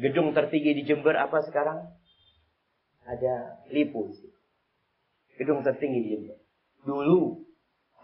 Gedung 0.00 0.32
tertinggi 0.32 0.80
di 0.80 0.82
Jember 0.88 1.12
apa 1.12 1.44
sekarang? 1.44 1.92
Ada 3.04 3.68
lipu. 3.68 4.08
Gedung 5.36 5.60
tertinggi 5.60 5.98
di 6.00 6.08
Jember. 6.16 6.40
Dulu 6.88 7.44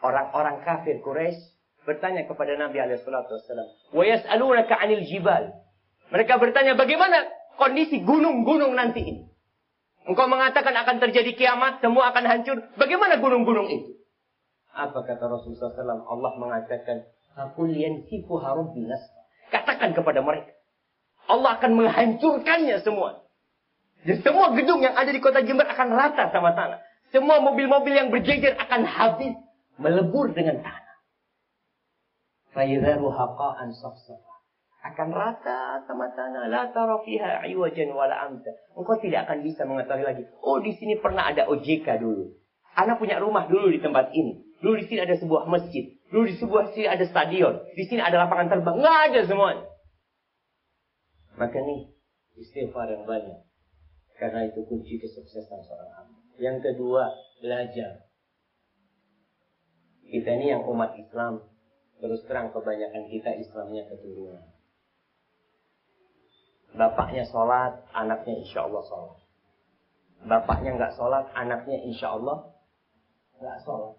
orang-orang 0.04 0.60
kafir 0.60 1.00
Quraisy 1.00 1.55
bertanya 1.86 2.26
kepada 2.26 2.58
Nabi 2.58 2.82
Alaihissalam. 2.82 3.94
Wa 3.94 4.04
yas'alunaka 4.04 4.74
'anil 4.76 5.06
jibal. 5.06 5.54
Mereka 6.10 6.38
bertanya 6.42 6.74
bagaimana 6.74 7.30
kondisi 7.56 8.02
gunung-gunung 8.02 8.74
nanti 8.74 9.02
ini. 9.06 9.22
Engkau 10.06 10.30
mengatakan 10.30 10.70
akan 10.70 11.02
terjadi 11.02 11.34
kiamat, 11.34 11.82
semua 11.82 12.14
akan 12.14 12.24
hancur. 12.30 12.62
Bagaimana 12.78 13.18
gunung-gunung 13.18 13.66
itu? 13.66 13.90
Apa 14.70 15.02
kata 15.02 15.24
Rasulullah 15.26 15.72
SAW? 15.72 16.06
Allah 16.06 16.32
mengatakan, 16.38 17.10
Hakul 17.34 17.74
yansifu 17.74 18.38
binas. 18.70 19.02
Katakan 19.50 19.98
kepada 19.98 20.22
mereka. 20.22 20.54
Allah 21.26 21.58
akan 21.58 21.74
menghancurkannya 21.74 22.86
semua. 22.86 23.26
Dan 24.06 24.22
semua 24.22 24.54
gedung 24.54 24.78
yang 24.78 24.94
ada 24.94 25.10
di 25.10 25.18
kota 25.18 25.42
Jember 25.42 25.66
akan 25.66 25.90
rata 25.90 26.30
sama 26.30 26.54
tanah. 26.54 26.78
Semua 27.10 27.42
mobil-mobil 27.42 27.98
yang 27.98 28.14
berjejer 28.14 28.54
akan 28.54 28.86
habis. 28.86 29.34
Melebur 29.76 30.30
dengan 30.30 30.62
tanah. 30.62 30.85
Fayidharu 32.56 33.12
haqa'an 33.12 33.68
safsafa. 33.68 34.32
Akan 34.80 35.12
rata 35.12 35.84
sama 35.84 36.08
tanah. 36.16 36.48
La 36.48 36.72
tara 36.72 36.96
fiha 37.04 37.44
iwajan 37.52 37.92
wala 37.92 38.16
amta. 38.16 38.48
Engkau 38.72 38.96
tidak 38.96 39.28
akan 39.28 39.44
bisa 39.44 39.68
mengetahui 39.68 40.08
lagi. 40.08 40.24
Oh 40.40 40.56
di 40.56 40.72
sini 40.72 40.96
pernah 40.96 41.28
ada 41.28 41.44
OJK 41.52 42.00
dulu. 42.00 42.32
Anak 42.80 42.96
punya 42.96 43.20
rumah 43.20 43.44
dulu 43.44 43.68
di 43.68 43.82
tempat 43.82 44.08
ini. 44.16 44.40
Dulu 44.64 44.72
di 44.80 44.88
sini 44.88 45.04
ada 45.04 45.12
sebuah 45.20 45.44
masjid. 45.52 46.00
Dulu 46.08 46.24
di 46.24 46.36
sebuah 46.40 46.72
sini 46.72 46.88
ada 46.88 47.04
stadion. 47.04 47.60
Di 47.76 47.84
sini 47.84 48.00
ada 48.00 48.24
lapangan 48.24 48.48
terbang. 48.48 48.76
Nggak 48.80 48.98
ada 49.12 49.20
semuanya. 49.28 49.64
Maka 51.36 51.58
nih 51.60 51.92
istighfar 52.40 52.88
yang 52.88 53.04
banyak. 53.04 53.44
Karena 54.16 54.48
itu 54.48 54.64
kunci 54.64 54.96
kesuksesan 54.96 55.60
seorang 55.60 55.92
hamba. 55.92 56.18
Yang 56.40 56.56
kedua, 56.72 57.12
belajar. 57.44 58.08
Kita 60.06 60.30
ini 60.40 60.56
yang 60.56 60.64
umat 60.64 60.96
Islam 60.96 61.55
Terus 61.96 62.20
terang 62.28 62.52
kebanyakan 62.52 63.08
kita 63.08 63.30
Islamnya 63.40 63.88
keturunan. 63.88 64.44
Bapaknya 66.76 67.24
sholat, 67.24 67.88
anaknya 67.96 68.36
insya 68.44 68.68
Allah 68.68 68.82
sholat. 68.84 69.18
Bapaknya 70.28 70.76
nggak 70.76 70.92
sholat, 71.00 71.24
anaknya 71.32 71.80
insya 71.88 72.12
Allah 72.12 72.52
nggak 73.40 73.58
sholat. 73.64 73.96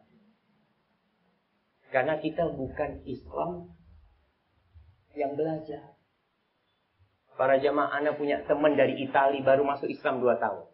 Karena 1.90 2.22
kita 2.22 2.54
bukan 2.54 3.02
Islam 3.10 3.74
yang 5.18 5.34
belajar. 5.34 5.98
Para 7.34 7.58
jamaah 7.62 7.98
anak 8.02 8.18
punya 8.18 8.46
teman 8.46 8.78
dari 8.78 8.98
Italia 9.02 9.46
baru 9.46 9.66
masuk 9.66 9.90
Islam 9.90 10.22
2 10.22 10.42
tahun. 10.42 10.66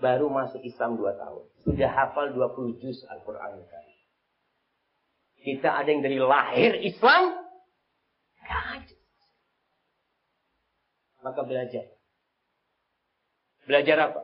Baru 0.00 0.32
masuk 0.32 0.60
Islam 0.64 0.96
2 0.96 1.20
tahun. 1.20 1.42
Sudah 1.64 1.90
hafal 1.92 2.32
20 2.32 2.80
juz 2.80 3.04
Al-Quran. 3.08 3.60
Kita 5.40 5.72
ada 5.80 5.88
yang 5.88 6.04
dari 6.04 6.20
lahir 6.20 6.76
Islam. 6.84 7.40
Maka 11.20 11.40
belajar. 11.44 11.84
Belajar 13.68 13.96
apa? 14.10 14.20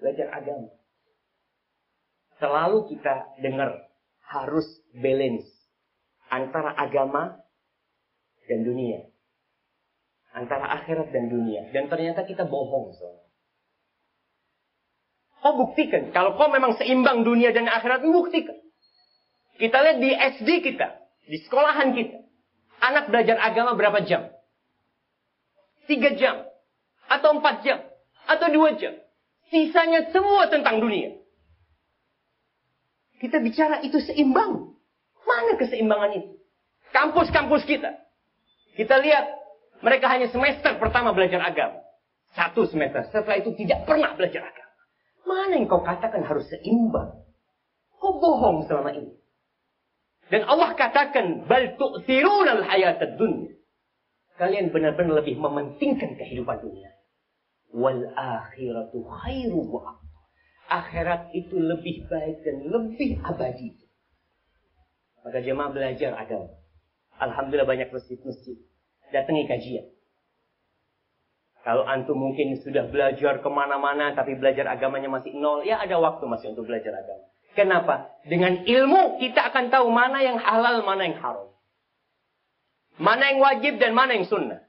Belajar 0.00 0.26
agama. 0.32 0.68
Selalu 2.38 2.78
kita 2.94 3.14
dengar 3.42 3.90
harus 4.28 4.64
balance 4.92 5.48
antara 6.28 6.76
agama 6.76 7.40
dan 8.46 8.62
dunia. 8.64 9.08
Antara 10.36 10.68
akhirat 10.80 11.10
dan 11.10 11.32
dunia. 11.32 11.72
Dan 11.72 11.88
ternyata 11.88 12.28
kita 12.28 12.44
bohong. 12.44 12.94
So. 12.94 13.28
Kau 15.38 15.54
buktikan. 15.56 16.12
Kalau 16.12 16.36
kau 16.36 16.52
memang 16.52 16.76
seimbang 16.76 17.24
dunia 17.24 17.54
dan 17.54 17.70
akhirat, 17.70 18.04
buktikan. 18.04 18.57
Kita 19.58 19.76
lihat 19.82 19.98
di 19.98 20.10
SD 20.14 20.48
kita, 20.62 20.88
di 21.26 21.36
sekolahan 21.42 21.92
kita. 21.92 22.22
Anak 22.78 23.10
belajar 23.10 23.42
agama 23.42 23.74
berapa 23.74 24.06
jam? 24.06 24.30
tiga 25.88 26.12
jam, 26.20 26.44
atau 27.08 27.40
empat 27.40 27.64
jam, 27.64 27.80
atau 28.28 28.46
dua 28.52 28.76
jam. 28.76 28.94
Sisanya 29.48 30.12
semua 30.12 30.52
tentang 30.52 30.84
dunia. 30.84 31.16
Kita 33.18 33.40
bicara 33.40 33.80
itu 33.80 33.96
seimbang. 34.04 34.76
Mana 35.24 35.56
keseimbangan 35.56 36.12
itu? 36.20 36.30
Kampus-kampus 36.92 37.64
kita. 37.64 37.96
Kita 38.76 39.00
lihat 39.00 39.24
mereka 39.80 40.12
hanya 40.12 40.28
semester 40.28 40.76
pertama 40.76 41.16
belajar 41.16 41.40
agama. 41.40 41.80
Satu 42.36 42.68
semester. 42.68 43.08
Setelah 43.08 43.40
itu 43.40 43.56
tidak 43.56 43.88
pernah 43.88 44.12
belajar 44.14 44.44
agama. 44.44 44.74
Mana 45.24 45.56
yang 45.58 45.66
kau 45.66 45.82
katakan 45.82 46.22
harus 46.22 46.46
seimbang? 46.52 47.24
Kau 47.98 48.20
bohong 48.20 48.68
selama 48.68 48.94
ini. 48.94 49.16
Dan 50.28 50.44
Allah 50.44 50.76
katakan, 50.76 51.48
Bal 51.48 51.76
dunya. 53.16 53.52
Kalian 54.38 54.70
benar-benar 54.70 55.24
lebih 55.24 55.34
mementingkan 55.40 56.14
kehidupan 56.14 56.62
dunia. 56.62 56.94
Wal 57.74 58.06
akhiratu 58.14 59.02
khairu 59.02 59.60
wa 59.66 59.98
Akhirat 60.68 61.32
itu 61.32 61.56
lebih 61.56 62.04
baik 62.12 62.44
dan 62.44 62.68
lebih 62.68 63.24
abadi. 63.24 63.72
Maka 65.24 65.40
jemaah 65.40 65.72
belajar 65.72 66.12
agama. 66.12 66.60
Alhamdulillah 67.18 67.64
banyak 67.64 67.88
masjid-masjid. 67.88 68.60
Datangi 69.08 69.48
kajian. 69.48 69.88
Kalau 71.64 71.88
antum 71.88 72.20
mungkin 72.20 72.60
sudah 72.60 72.84
belajar 72.92 73.40
ke 73.40 73.48
mana-mana 73.48 74.12
tapi 74.12 74.36
belajar 74.36 74.68
agamanya 74.68 75.08
masih 75.08 75.32
nol, 75.36 75.64
ya 75.64 75.80
ada 75.80 75.96
waktu 75.98 76.24
masih 76.28 76.52
untuk 76.52 76.68
belajar 76.68 76.92
agama. 76.94 77.26
Kenapa? 77.58 78.14
Dengan 78.22 78.62
ilmu 78.62 79.18
kita 79.18 79.50
akan 79.50 79.74
tahu 79.74 79.90
mana 79.90 80.22
yang 80.22 80.38
halal, 80.38 80.86
mana 80.86 81.10
yang 81.10 81.18
haram. 81.18 81.50
Mana 83.02 83.34
yang 83.34 83.42
wajib 83.42 83.82
dan 83.82 83.98
mana 83.98 84.14
yang 84.14 84.30
sunnah. 84.30 84.62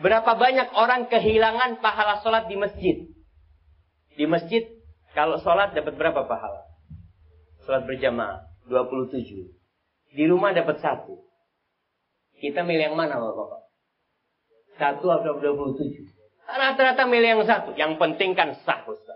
Berapa 0.00 0.32
banyak 0.32 0.72
orang 0.72 1.12
kehilangan 1.12 1.84
pahala 1.84 2.24
sholat 2.24 2.48
di 2.48 2.56
masjid. 2.56 2.96
Di 4.16 4.24
masjid, 4.24 4.64
kalau 5.12 5.36
sholat 5.44 5.76
dapat 5.76 5.92
berapa 5.92 6.24
pahala? 6.24 6.64
Sholat 7.68 7.84
berjamaah, 7.84 8.48
27. 8.64 9.52
Di 10.16 10.24
rumah 10.24 10.56
dapat 10.56 10.80
satu. 10.80 11.20
Kita 12.40 12.64
milih 12.64 12.92
yang 12.92 12.96
mana 12.96 13.20
Bapak? 13.20 13.68
Satu 14.80 15.08
atau 15.12 15.36
27? 15.36 16.00
Rata-rata 16.48 17.04
milih 17.04 17.28
yang 17.28 17.44
satu. 17.44 17.76
Yang 17.76 18.00
penting 18.00 18.32
kan 18.32 18.56
sah 18.64 18.84
Ustaz. 18.88 19.15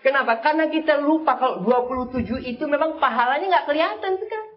Kenapa? 0.00 0.40
Karena 0.40 0.72
kita 0.72 1.04
lupa 1.04 1.36
kalau 1.36 1.60
27 1.60 2.40
itu 2.40 2.64
memang 2.64 2.96
pahalanya 2.96 3.46
nggak 3.52 3.66
kelihatan 3.68 4.12
sekarang. 4.16 4.50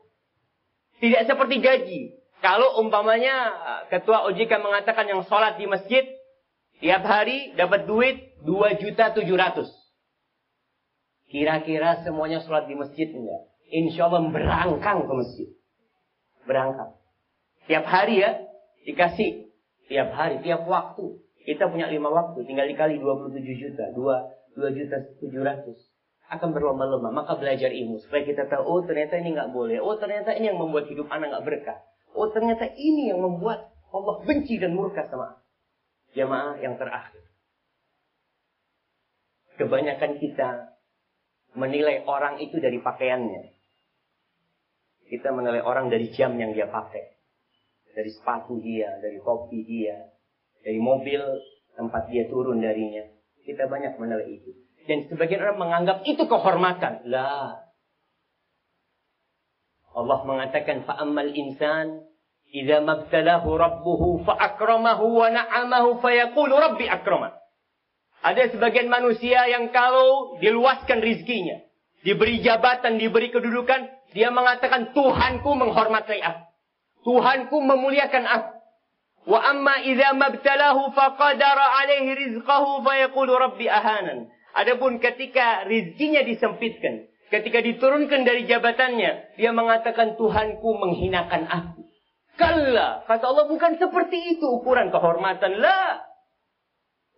Tidak 1.04 1.22
seperti 1.28 1.56
gaji. 1.60 2.02
Kalau 2.40 2.80
umpamanya 2.80 3.36
eh, 3.52 3.82
ketua 3.92 4.24
OJK 4.32 4.52
mengatakan 4.64 5.08
yang 5.08 5.24
sholat 5.28 5.60
di 5.60 5.68
masjid 5.68 6.04
tiap 6.80 7.04
hari 7.04 7.52
dapat 7.60 7.88
duit 7.88 8.40
2 8.44 8.84
juta 8.84 9.12
700. 9.12 9.68
Kira-kira 11.28 12.04
semuanya 12.08 12.40
sholat 12.44 12.68
di 12.72 12.76
masjid 12.76 13.12
enggak? 13.12 13.42
Insya 13.74 14.08
Allah 14.08 14.28
berangkang 14.30 15.08
ke 15.08 15.14
masjid. 15.18 15.50
Berangkang. 16.46 16.94
Tiap 17.66 17.86
hari 17.88 18.22
ya, 18.22 18.44
dikasih. 18.86 19.50
Tiap 19.88 20.14
hari, 20.14 20.44
tiap 20.44 20.64
waktu. 20.68 21.20
Kita 21.44 21.68
punya 21.68 21.92
lima 21.92 22.08
waktu, 22.08 22.48
tinggal 22.48 22.70
dikali 22.70 23.02
27 23.02 23.44
juta. 23.60 23.92
Dua 23.92 24.32
2 24.56 24.78
juta 24.78 24.98
700 25.20 25.94
akan 26.34 26.50
berlomba-lomba. 26.54 27.14
Maka 27.14 27.38
belajar 27.38 27.70
ilmu 27.70 28.02
supaya 28.02 28.26
kita 28.26 28.50
tahu, 28.50 28.64
oh 28.66 28.82
ternyata 28.86 29.22
ini 29.22 29.38
nggak 29.38 29.52
boleh. 29.54 29.78
Oh 29.82 29.98
ternyata 29.98 30.34
ini 30.34 30.50
yang 30.50 30.60
membuat 30.62 30.90
hidup 30.90 31.10
anak 31.10 31.34
nggak 31.34 31.46
berkah. 31.46 31.80
Oh 32.14 32.30
ternyata 32.30 32.70
ini 32.74 33.14
yang 33.14 33.22
membuat 33.22 33.74
Allah 33.94 34.16
benci 34.26 34.58
dan 34.58 34.74
murka 34.74 35.06
sama 35.10 35.38
jamaah 36.18 36.58
yang 36.62 36.78
terakhir. 36.78 37.22
Kebanyakan 39.54 40.18
kita 40.18 40.50
menilai 41.54 42.02
orang 42.10 42.42
itu 42.42 42.58
dari 42.58 42.82
pakaiannya. 42.82 43.54
Kita 45.14 45.30
menilai 45.30 45.62
orang 45.62 45.94
dari 45.94 46.10
jam 46.10 46.34
yang 46.42 46.58
dia 46.58 46.66
pakai. 46.66 47.22
Dari 47.94 48.10
sepatu 48.10 48.58
dia, 48.58 48.98
dari 48.98 49.22
topi 49.22 49.62
dia, 49.62 50.10
dari 50.66 50.82
mobil 50.82 51.22
tempat 51.78 52.10
dia 52.10 52.26
turun 52.26 52.58
darinya. 52.66 53.13
Kita 53.44 53.68
banyak 53.68 54.00
menilai 54.00 54.40
itu. 54.40 54.52
Dan 54.88 55.08
sebagian 55.08 55.44
orang 55.44 55.60
menganggap 55.60 55.98
itu 56.08 56.24
kehormatan. 56.28 57.08
Lah. 57.08 57.64
Allah 59.94 60.20
mengatakan 60.26 60.84
fa'ammal 60.84 61.32
insan 61.38 62.08
idza 62.50 62.82
mabtalahu 62.82 63.50
rabbuhu 63.54 64.26
fa'akramahu 64.26 65.06
wa 65.22 65.28
na'amahu 65.30 66.02
fayaqulu 66.02 66.54
rabbi 66.58 66.90
akrama. 66.90 67.38
Ada 68.24 68.56
sebagian 68.56 68.88
manusia 68.88 69.44
yang 69.52 69.70
kalau 69.76 70.40
diluaskan 70.40 71.04
rizkinya, 71.04 71.60
diberi 72.08 72.40
jabatan, 72.40 72.96
diberi 72.96 73.30
kedudukan, 73.30 73.92
dia 74.16 74.32
mengatakan 74.32 74.96
Tuhanku 74.96 75.52
menghormati 75.52 76.24
aku. 76.24 76.44
Tuhanku 77.04 77.58
memuliakan 77.60 78.24
aku. 78.24 78.53
Wa 79.24 79.40
amma 79.40 79.80
idza 79.88 80.12
mabtalahu 80.16 80.92
faqadara 80.92 81.66
alaihi 81.80 82.12
rizqahu 82.12 82.84
fayaqulu 82.84 83.32
rabbi 83.40 83.72
ahanan. 83.72 84.28
Adapun 84.54 85.00
ketika 85.00 85.66
rizkinya 85.66 86.22
disempitkan, 86.22 87.10
ketika 87.32 87.64
diturunkan 87.64 88.28
dari 88.28 88.46
jabatannya, 88.46 89.40
dia 89.40 89.52
mengatakan 89.56 90.20
Tuhanku 90.20 90.70
menghinakan 90.78 91.50
aku. 91.50 91.82
Kalla, 92.38 93.06
kata 93.06 93.26
Allah 93.30 93.46
bukan 93.50 93.78
seperti 93.78 94.38
itu 94.38 94.46
ukuran 94.46 94.90
kehormatan. 94.90 95.58
La. 95.62 96.02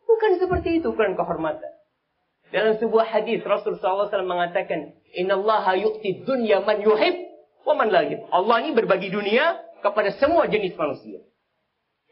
Bukan 0.05 0.31
seperti 0.39 0.79
itu 0.79 0.91
ukuran 0.91 1.17
kehormatan. 1.17 1.71
Dalam 2.53 2.77
sebuah 2.77 3.09
hadis 3.09 3.41
Rasulullah 3.41 4.07
SAW 4.07 4.29
mengatakan, 4.29 4.95
Inna 5.17 5.35
Allah 5.41 5.75
yu'ti 5.81 6.23
dunya 6.23 6.61
man 6.61 6.79
yuhib 6.79 7.15
wa 7.65 7.73
man 7.73 7.89
la 7.89 8.05
Allah 8.05 8.55
ini 8.61 8.71
berbagi 8.77 9.09
dunia 9.09 9.59
kepada 9.81 10.13
semua 10.21 10.45
jenis 10.45 10.77
manusia. 10.77 11.19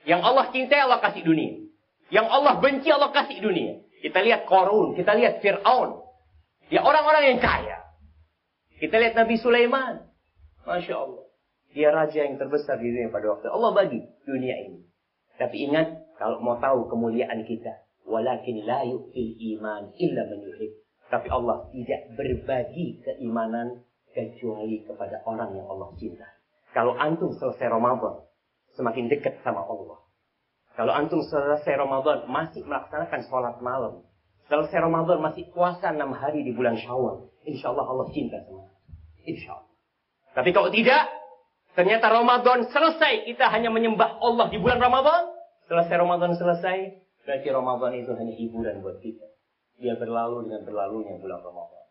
Yang 0.04 0.22
Allah 0.24 0.46
cintai 0.52 0.80
Allah 0.84 1.00
kasih 1.00 1.24
dunia. 1.24 1.64
Yang 2.12 2.28
Allah 2.30 2.54
benci 2.60 2.90
Allah 2.92 3.12
kasih 3.16 3.40
dunia. 3.40 3.84
Kita 4.04 4.20
lihat 4.20 4.44
Korun, 4.46 5.00
kita 5.00 5.16
lihat 5.16 5.40
Fir'aun. 5.40 6.04
Ya 6.68 6.84
orang-orang 6.84 7.36
yang 7.36 7.40
kaya. 7.40 7.88
Kita 8.84 9.00
lihat 9.00 9.16
Nabi 9.16 9.40
Sulaiman. 9.40 10.12
Masya 10.68 10.96
Allah. 11.00 11.24
Dia 11.74 11.90
raja 11.90 12.20
yang 12.28 12.36
terbesar 12.38 12.78
di 12.78 12.92
dunia 12.92 13.10
pada 13.10 13.34
waktu 13.34 13.48
Allah 13.50 13.72
bagi 13.72 14.04
dunia 14.28 14.56
ini. 14.70 14.86
Tapi 15.40 15.72
ingat, 15.72 16.14
kalau 16.20 16.44
mau 16.44 16.60
tahu 16.60 16.92
kemuliaan 16.92 17.48
kita. 17.48 17.88
Walakin 18.04 18.68
la 18.68 18.84
yu'til 18.84 19.40
iman 19.56 19.90
illa 19.96 20.22
menyuhib. 20.28 20.72
Tapi 21.08 21.28
Allah 21.32 21.66
tidak 21.72 22.02
berbagi 22.20 23.00
keimanan 23.02 23.88
kecuali 24.12 24.84
kepada 24.84 25.24
orang 25.26 25.56
yang 25.56 25.66
Allah 25.66 25.90
cinta. 25.98 26.28
Kalau 26.76 26.94
antum 27.00 27.32
selesai 27.34 27.70
Ramadan, 27.70 28.28
semakin 28.78 29.10
dekat 29.10 29.42
sama 29.46 29.62
Allah. 29.66 30.04
Kalau 30.74 30.94
antum 30.94 31.22
selesai 31.22 31.78
Ramadan 31.78 32.26
masih 32.26 32.66
melaksanakan 32.66 33.22
sholat 33.30 33.56
malam. 33.62 34.02
Selesai 34.50 34.82
Ramadan 34.82 35.22
masih 35.22 35.48
puasa 35.54 35.94
enam 35.94 36.18
hari 36.18 36.42
di 36.42 36.52
bulan 36.52 36.74
Syawal. 36.76 37.30
Insya 37.46 37.70
Allah 37.72 37.86
Allah 37.86 38.08
cinta 38.10 38.42
sama 38.42 38.74
Insya 39.24 39.56
Allah. 39.56 39.74
Tapi 40.34 40.50
kalau 40.50 40.74
tidak, 40.74 41.06
ternyata 41.78 42.10
Ramadan 42.10 42.66
selesai. 42.68 43.30
Kita 43.30 43.54
hanya 43.54 43.70
menyembah 43.70 44.18
Allah 44.18 44.50
di 44.50 44.58
bulan 44.58 44.82
Ramadan. 44.82 45.30
Selesai 45.70 45.96
Ramadan 45.96 46.34
selesai. 46.36 46.78
Berarti 47.24 47.48
Ramadan 47.54 47.92
itu 47.96 48.12
hanya 48.18 48.34
hiburan 48.36 48.84
buat 48.84 49.00
kita. 49.00 49.24
Dia 49.80 49.96
berlalu 49.96 50.50
dengan 50.50 50.66
berlalunya 50.68 51.22
bulan 51.22 51.40
Ramadan. 51.40 51.84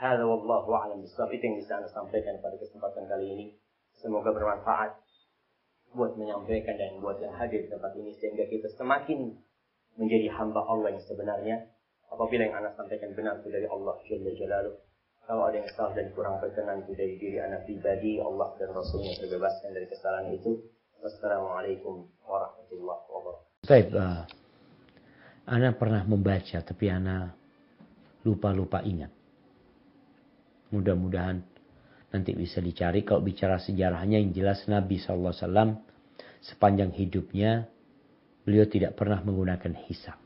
Hal 0.00 0.18
wallahu 0.24 0.72
a'lam 0.72 1.04
Itu 1.04 1.44
yang 1.44 1.56
bisa 1.60 1.76
anda 1.76 1.92
sampaikan 1.92 2.40
pada 2.40 2.56
kesempatan 2.56 3.04
kali 3.04 3.26
ini. 3.36 3.46
Semoga 4.00 4.32
bermanfaat 4.32 4.96
buat 5.90 6.14
menyampaikan 6.14 6.78
dan 6.78 7.02
buat 7.02 7.18
hadir 7.18 7.66
di 7.66 7.68
tempat 7.70 7.92
ini 7.98 8.14
sehingga 8.18 8.46
kita 8.46 8.70
semakin 8.78 9.34
menjadi 9.98 10.30
hamba 10.38 10.62
Allah 10.62 10.94
yang 10.94 11.04
sebenarnya. 11.04 11.56
Apabila 12.10 12.42
yang 12.42 12.58
anak 12.58 12.74
sampaikan 12.74 13.14
benar 13.14 13.38
itu 13.38 13.54
dari 13.54 13.70
Allah 13.70 13.94
Jalla 14.02 14.30
Jalaluh. 14.34 14.76
Kalau 15.30 15.46
ada 15.46 15.62
yang 15.62 15.70
salah 15.78 15.94
dan 15.94 16.10
kurang 16.10 16.42
berkenan 16.42 16.82
itu 16.82 16.92
dari 16.98 17.14
diri 17.22 17.38
anak 17.38 17.62
pribadi 17.62 18.18
Allah 18.18 18.50
dan 18.58 18.74
Rasulnya 18.74 19.14
terbebaskan 19.14 19.70
dari 19.70 19.86
kesalahan 19.86 20.34
itu. 20.34 20.58
Wassalamualaikum 20.98 22.10
warahmatullahi 22.26 23.02
wabarakatuh. 23.06 23.62
Baik, 23.62 23.88
uh, 23.94 24.26
Ana 25.46 25.70
pernah 25.70 26.02
membaca 26.02 26.58
tapi 26.58 26.90
Ana 26.90 27.30
lupa-lupa 28.26 28.82
ingat. 28.82 29.14
Mudah-mudahan 30.74 31.46
nanti 32.10 32.34
bisa 32.34 32.58
dicari 32.58 33.06
kalau 33.06 33.22
bicara 33.22 33.62
sejarahnya 33.62 34.18
yang 34.18 34.34
jelas 34.34 34.66
Nabi 34.66 34.98
SAW 34.98 35.78
sepanjang 36.42 36.90
hidupnya 36.94 37.70
beliau 38.42 38.66
tidak 38.66 38.98
pernah 38.98 39.22
menggunakan 39.22 39.78
hisab. 39.86 40.18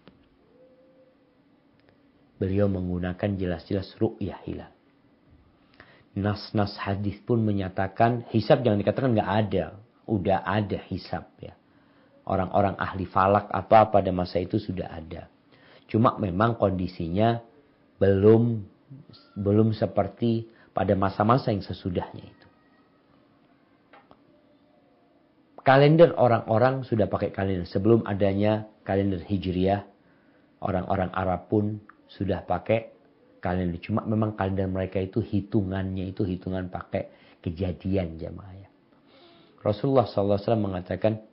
Beliau 2.40 2.66
menggunakan 2.66 3.36
jelas-jelas 3.38 3.94
ru'yah 4.00 4.40
hilal. 4.48 4.72
Nas-nas 6.14 6.78
hadis 6.78 7.18
pun 7.26 7.42
menyatakan 7.42 8.26
hisab 8.30 8.62
jangan 8.62 8.78
dikatakan 8.78 9.10
nggak 9.18 9.30
ada, 9.46 9.64
udah 10.06 10.46
ada 10.46 10.78
hisab 10.86 11.26
ya. 11.42 11.54
orang-orang 12.24 12.78
ahli 12.80 13.04
falak 13.04 13.50
apa 13.52 13.92
pada 13.92 14.08
masa 14.14 14.40
itu 14.40 14.56
sudah 14.56 14.88
ada. 14.88 15.28
Cuma 15.90 16.16
memang 16.16 16.56
kondisinya 16.56 17.42
belum 18.00 18.64
belum 19.36 19.74
seperti 19.74 20.48
pada 20.74 20.98
masa-masa 20.98 21.54
yang 21.54 21.62
sesudahnya 21.62 22.24
itu. 22.26 22.46
Kalender 25.64 26.12
orang-orang 26.20 26.84
sudah 26.84 27.08
pakai 27.08 27.32
kalender. 27.32 27.64
Sebelum 27.64 28.04
adanya 28.04 28.68
kalender 28.84 29.24
Hijriah, 29.24 29.86
orang-orang 30.60 31.08
Arab 31.16 31.48
pun 31.48 31.80
sudah 32.04 32.44
pakai 32.44 32.92
kalender. 33.40 33.80
Cuma 33.80 34.04
memang 34.04 34.36
kalender 34.36 34.68
mereka 34.68 35.00
itu 35.00 35.24
hitungannya 35.24 36.12
itu 36.12 36.20
hitungan 36.20 36.68
pakai 36.68 37.08
kejadian 37.40 38.20
jamaah. 38.20 38.52
Ya. 38.60 38.68
Rasulullah 39.64 40.04
SAW 40.04 40.60
mengatakan, 40.60 41.24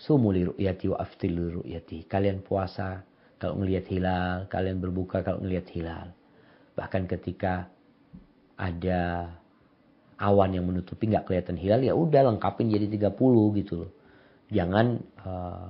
Sumuli 0.00 0.48
ru'yati 0.48 0.88
wa 0.88 1.04
ru'yati. 1.60 2.08
Kalian 2.08 2.40
puasa 2.40 3.04
kalau 3.36 3.60
melihat 3.60 3.84
hilal, 3.92 4.48
kalian 4.48 4.80
berbuka 4.80 5.20
kalau 5.20 5.44
melihat 5.44 5.68
hilal. 5.76 6.08
Bahkan 6.72 7.04
ketika 7.04 7.68
ada 8.60 9.32
awan 10.20 10.52
yang 10.52 10.68
menutupi 10.68 11.08
nggak 11.08 11.24
kelihatan 11.24 11.56
hilal 11.56 11.80
ya 11.80 11.96
udah 11.96 12.28
lengkapin 12.28 12.68
jadi 12.68 12.92
30 12.92 13.58
gitu 13.64 13.72
loh. 13.86 13.90
Jangan 14.52 14.86
uh, 15.24 15.66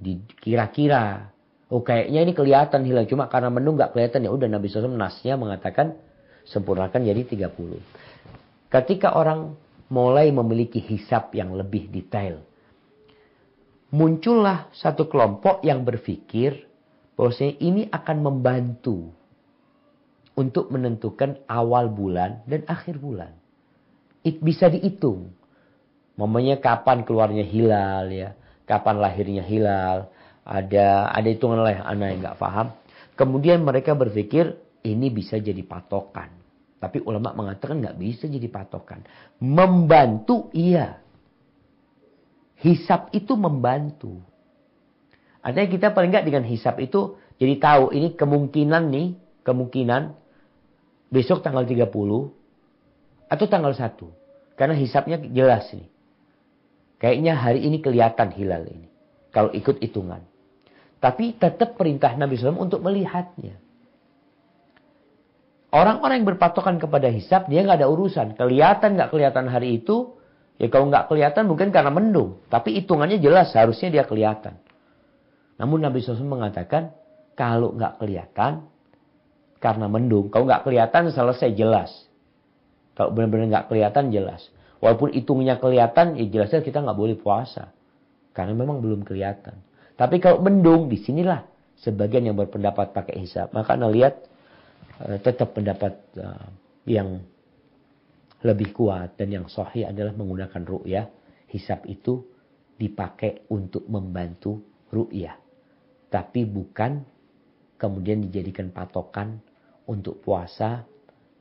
dikira-kira 0.00 1.28
oh 1.68 1.84
kayaknya 1.84 2.24
ini 2.24 2.32
kelihatan 2.32 2.88
hilal 2.88 3.04
cuma 3.04 3.28
karena 3.28 3.52
mendung 3.52 3.76
nggak 3.76 3.92
kelihatan 3.92 4.24
ya 4.24 4.32
udah 4.32 4.48
Nabi 4.48 4.72
SAW 4.72 4.88
nasnya 4.96 5.36
mengatakan 5.36 6.00
sempurnakan 6.48 7.04
jadi 7.04 7.28
30. 7.28 8.72
Ketika 8.72 9.12
orang 9.12 9.52
mulai 9.92 10.32
memiliki 10.32 10.80
hisap 10.80 11.36
yang 11.36 11.52
lebih 11.52 11.92
detail, 11.92 12.40
muncullah 13.92 14.72
satu 14.72 15.08
kelompok 15.12 15.60
yang 15.60 15.84
berpikir 15.84 16.64
bahwasanya 17.20 17.54
ini 17.60 17.82
akan 17.92 18.16
membantu 18.24 19.12
untuk 20.38 20.70
menentukan 20.70 21.42
awal 21.50 21.90
bulan 21.90 22.46
dan 22.46 22.62
akhir 22.70 23.02
bulan 23.02 23.34
bisa 24.36 24.68
dihitung. 24.68 25.32
Mamanya 26.18 26.58
kapan 26.58 27.06
keluarnya 27.06 27.46
hilal 27.46 28.10
ya, 28.10 28.34
kapan 28.66 28.98
lahirnya 28.98 29.46
hilal. 29.46 30.10
Ada 30.48 31.12
ada 31.14 31.28
hitungan 31.28 31.60
lah 31.62 31.86
anak 31.86 32.06
yang 32.12 32.20
nggak 32.24 32.40
paham. 32.40 32.66
Kemudian 33.14 33.62
mereka 33.62 33.94
berpikir 33.94 34.58
ini 34.82 35.08
bisa 35.08 35.38
jadi 35.38 35.60
patokan. 35.62 36.34
Tapi 36.78 37.02
ulama 37.06 37.34
mengatakan 37.34 37.78
nggak 37.78 37.98
bisa 37.98 38.26
jadi 38.26 38.48
patokan. 38.50 39.04
Membantu 39.38 40.50
iya. 40.54 40.98
Hisap 42.58 43.14
itu 43.14 43.38
membantu. 43.38 44.18
Artinya 45.38 45.68
kita 45.70 45.86
paling 45.94 46.10
nggak 46.10 46.26
dengan 46.26 46.42
hisap 46.50 46.82
itu 46.82 47.14
jadi 47.38 47.54
tahu 47.62 47.94
ini 47.94 48.18
kemungkinan 48.18 48.90
nih, 48.90 49.08
kemungkinan 49.46 50.02
besok 51.08 51.40
tanggal 51.44 51.64
30 51.64 51.88
atau 53.28 53.46
tanggal 53.48 53.72
1. 53.72 54.56
Karena 54.58 54.74
hisapnya 54.74 55.20
jelas 55.20 55.70
ini. 55.70 55.86
Kayaknya 56.98 57.38
hari 57.38 57.62
ini 57.62 57.78
kelihatan 57.78 58.34
hilal 58.34 58.66
ini. 58.66 58.88
Kalau 59.30 59.54
ikut 59.54 59.78
hitungan. 59.78 60.24
Tapi 60.98 61.38
tetap 61.38 61.78
perintah 61.78 62.10
Nabi 62.18 62.34
SAW 62.34 62.58
untuk 62.58 62.82
melihatnya. 62.82 63.54
Orang-orang 65.68 66.24
yang 66.24 66.28
berpatokan 66.34 66.80
kepada 66.80 67.12
hisap, 67.12 67.46
dia 67.46 67.62
nggak 67.62 67.84
ada 67.84 67.88
urusan. 67.92 68.34
Kelihatan 68.34 68.98
nggak 68.98 69.14
kelihatan 69.14 69.46
hari 69.46 69.78
itu, 69.78 70.16
ya 70.58 70.66
kalau 70.72 70.90
nggak 70.90 71.06
kelihatan 71.06 71.44
mungkin 71.46 71.70
karena 71.70 71.92
mendung. 71.92 72.42
Tapi 72.50 72.82
hitungannya 72.82 73.20
jelas, 73.22 73.54
harusnya 73.54 73.92
dia 73.92 74.04
kelihatan. 74.08 74.58
Namun 75.60 75.84
Nabi 75.84 76.02
SAW 76.02 76.24
mengatakan, 76.24 76.96
kalau 77.38 77.76
nggak 77.76 78.00
kelihatan, 78.02 78.66
karena 79.58 79.90
mendung. 79.90 80.30
Kalau 80.30 80.46
nggak 80.46 80.66
kelihatan 80.66 81.10
selesai 81.10 81.50
jelas. 81.54 81.90
Kalau 82.94 83.14
benar-benar 83.14 83.46
nggak 83.50 83.66
kelihatan 83.70 84.10
jelas. 84.10 84.50
Walaupun 84.78 85.10
hitungnya 85.14 85.58
kelihatan, 85.58 86.14
ya 86.18 86.26
jelasnya 86.30 86.62
kita 86.62 86.82
nggak 86.82 86.98
boleh 86.98 87.18
puasa. 87.18 87.74
Karena 88.34 88.54
memang 88.54 88.78
belum 88.78 89.02
kelihatan. 89.02 89.58
Tapi 89.98 90.22
kalau 90.22 90.38
mendung, 90.38 90.86
di 90.86 91.02
sinilah 91.02 91.42
sebagian 91.82 92.30
yang 92.30 92.38
berpendapat 92.38 92.94
pakai 92.94 93.18
hisap. 93.18 93.50
Maka 93.50 93.74
anda 93.74 93.90
lihat 93.90 94.22
uh, 95.02 95.18
tetap 95.18 95.54
pendapat 95.58 95.98
uh, 96.18 96.46
yang 96.86 97.18
lebih 98.46 98.70
kuat 98.70 99.18
dan 99.18 99.34
yang 99.34 99.46
sahih 99.50 99.90
adalah 99.90 100.14
menggunakan 100.14 100.62
ru'yah. 100.62 101.06
Hisap 101.50 101.90
itu 101.90 102.22
dipakai 102.78 103.50
untuk 103.50 103.82
membantu 103.90 104.62
ru'yah. 104.94 105.34
Tapi 106.06 106.46
bukan 106.46 107.02
kemudian 107.74 108.22
dijadikan 108.22 108.70
patokan 108.70 109.42
untuk 109.88 110.20
puasa 110.20 110.84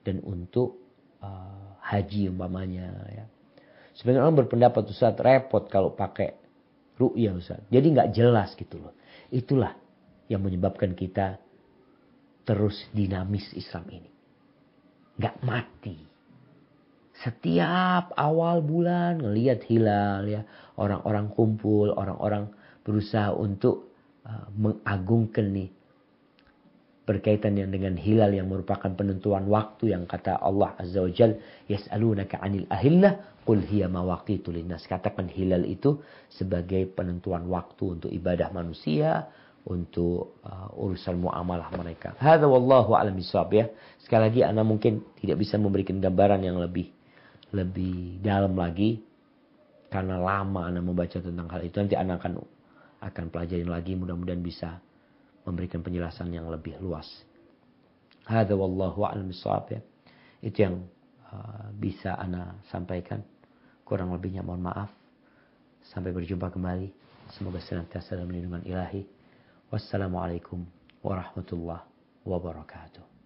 dan 0.07 0.23
untuk 0.23 0.79
uh, 1.19 1.75
haji 1.83 2.31
umpamanya 2.31 2.87
ya. 3.11 3.25
Sebagian 3.91 4.23
orang 4.23 4.47
berpendapat 4.47 4.87
Ustaz 4.87 5.19
repot 5.19 5.67
kalau 5.67 5.91
pakai 5.91 6.39
ru'yah 6.95 7.35
Ustaz. 7.35 7.59
Jadi 7.67 7.87
nggak 7.91 8.09
jelas 8.15 8.55
gitu 8.55 8.79
loh. 8.79 8.95
Itulah 9.33 9.75
yang 10.31 10.45
menyebabkan 10.45 10.95
kita 10.95 11.41
terus 12.47 12.87
dinamis 12.95 13.51
Islam 13.51 13.85
ini. 13.91 14.11
Nggak 15.19 15.35
mati. 15.43 15.97
Setiap 17.17 18.13
awal 18.13 18.61
bulan 18.61 19.17
ngelihat 19.17 19.65
hilal 19.65 20.29
ya. 20.29 20.45
Orang-orang 20.77 21.33
kumpul, 21.33 21.89
orang-orang 21.89 22.53
berusaha 22.85 23.33
untuk 23.33 23.97
uh, 24.23 24.45
mengagungkan 24.53 25.49
nih 25.49 25.73
berkaitan 27.07 27.55
yang 27.55 27.71
dengan 27.71 27.95
hilal 27.95 28.35
yang 28.35 28.51
merupakan 28.51 28.91
penentuan 28.91 29.47
waktu 29.47 29.95
yang 29.95 30.03
kata 30.03 30.43
Allah 30.43 30.75
Azza 30.75 30.99
wa 30.99 31.07
Jal 31.07 31.39
yas'alunaka 31.71 32.43
'anil 32.43 32.67
ahillah 32.67 33.39
qul 33.47 33.63
hiya 33.63 33.87
mawaqitu 33.87 34.51
linnas 34.51 34.83
katakan 34.83 35.31
hilal 35.31 35.63
itu 35.63 36.03
sebagai 36.27 36.83
penentuan 36.91 37.47
waktu 37.47 37.95
untuk 37.95 38.11
ibadah 38.11 38.51
manusia 38.51 39.31
untuk 39.63 40.39
uh, 40.43 40.71
urusan 40.75 41.15
muamalah 41.19 41.71
mereka. 41.79 42.15
Hadza 42.19 42.43
wallahu 42.47 42.95
a'lam 42.95 43.15
bishawab 43.15 43.55
ya. 43.55 43.65
Sekali 44.03 44.27
lagi 44.27 44.39
ana 44.43 44.67
mungkin 44.67 45.03
tidak 45.19 45.39
bisa 45.39 45.55
memberikan 45.55 46.03
gambaran 46.03 46.43
yang 46.43 46.59
lebih 46.59 46.91
lebih 47.55 48.19
dalam 48.19 48.59
lagi 48.59 48.99
karena 49.87 50.19
lama 50.19 50.67
ana 50.67 50.83
membaca 50.83 51.15
tentang 51.15 51.47
hal 51.47 51.63
itu 51.63 51.75
nanti 51.79 51.95
ana 51.95 52.19
akan 52.19 52.43
akan 52.99 53.25
pelajarin 53.31 53.71
lagi 53.71 53.95
mudah-mudahan 53.95 54.43
bisa 54.43 54.83
memberikan 55.47 55.79
penjelasan 55.79 56.27
yang 56.35 56.51
lebih 56.51 56.75
luas. 56.83 57.07
Hada 58.27 58.51
wallahu 58.51 59.07
a'lam 59.07 59.31
ya. 59.71 59.79
Itu 60.43 60.57
yang 60.59 60.83
uh, 61.31 61.71
bisa 61.71 62.19
ana 62.19 62.59
sampaikan. 62.67 63.23
Kurang 63.87 64.11
lebihnya 64.11 64.43
mohon 64.43 64.67
maaf. 64.67 64.91
Sampai 65.87 66.11
berjumpa 66.11 66.51
kembali. 66.51 66.91
Semoga 67.39 67.63
senantiasa 67.63 68.19
dalam 68.19 68.27
lindungan 68.27 68.67
ilahi. 68.67 69.07
Wassalamualaikum 69.71 70.67
warahmatullahi 70.99 71.87
wabarakatuh. 72.27 73.16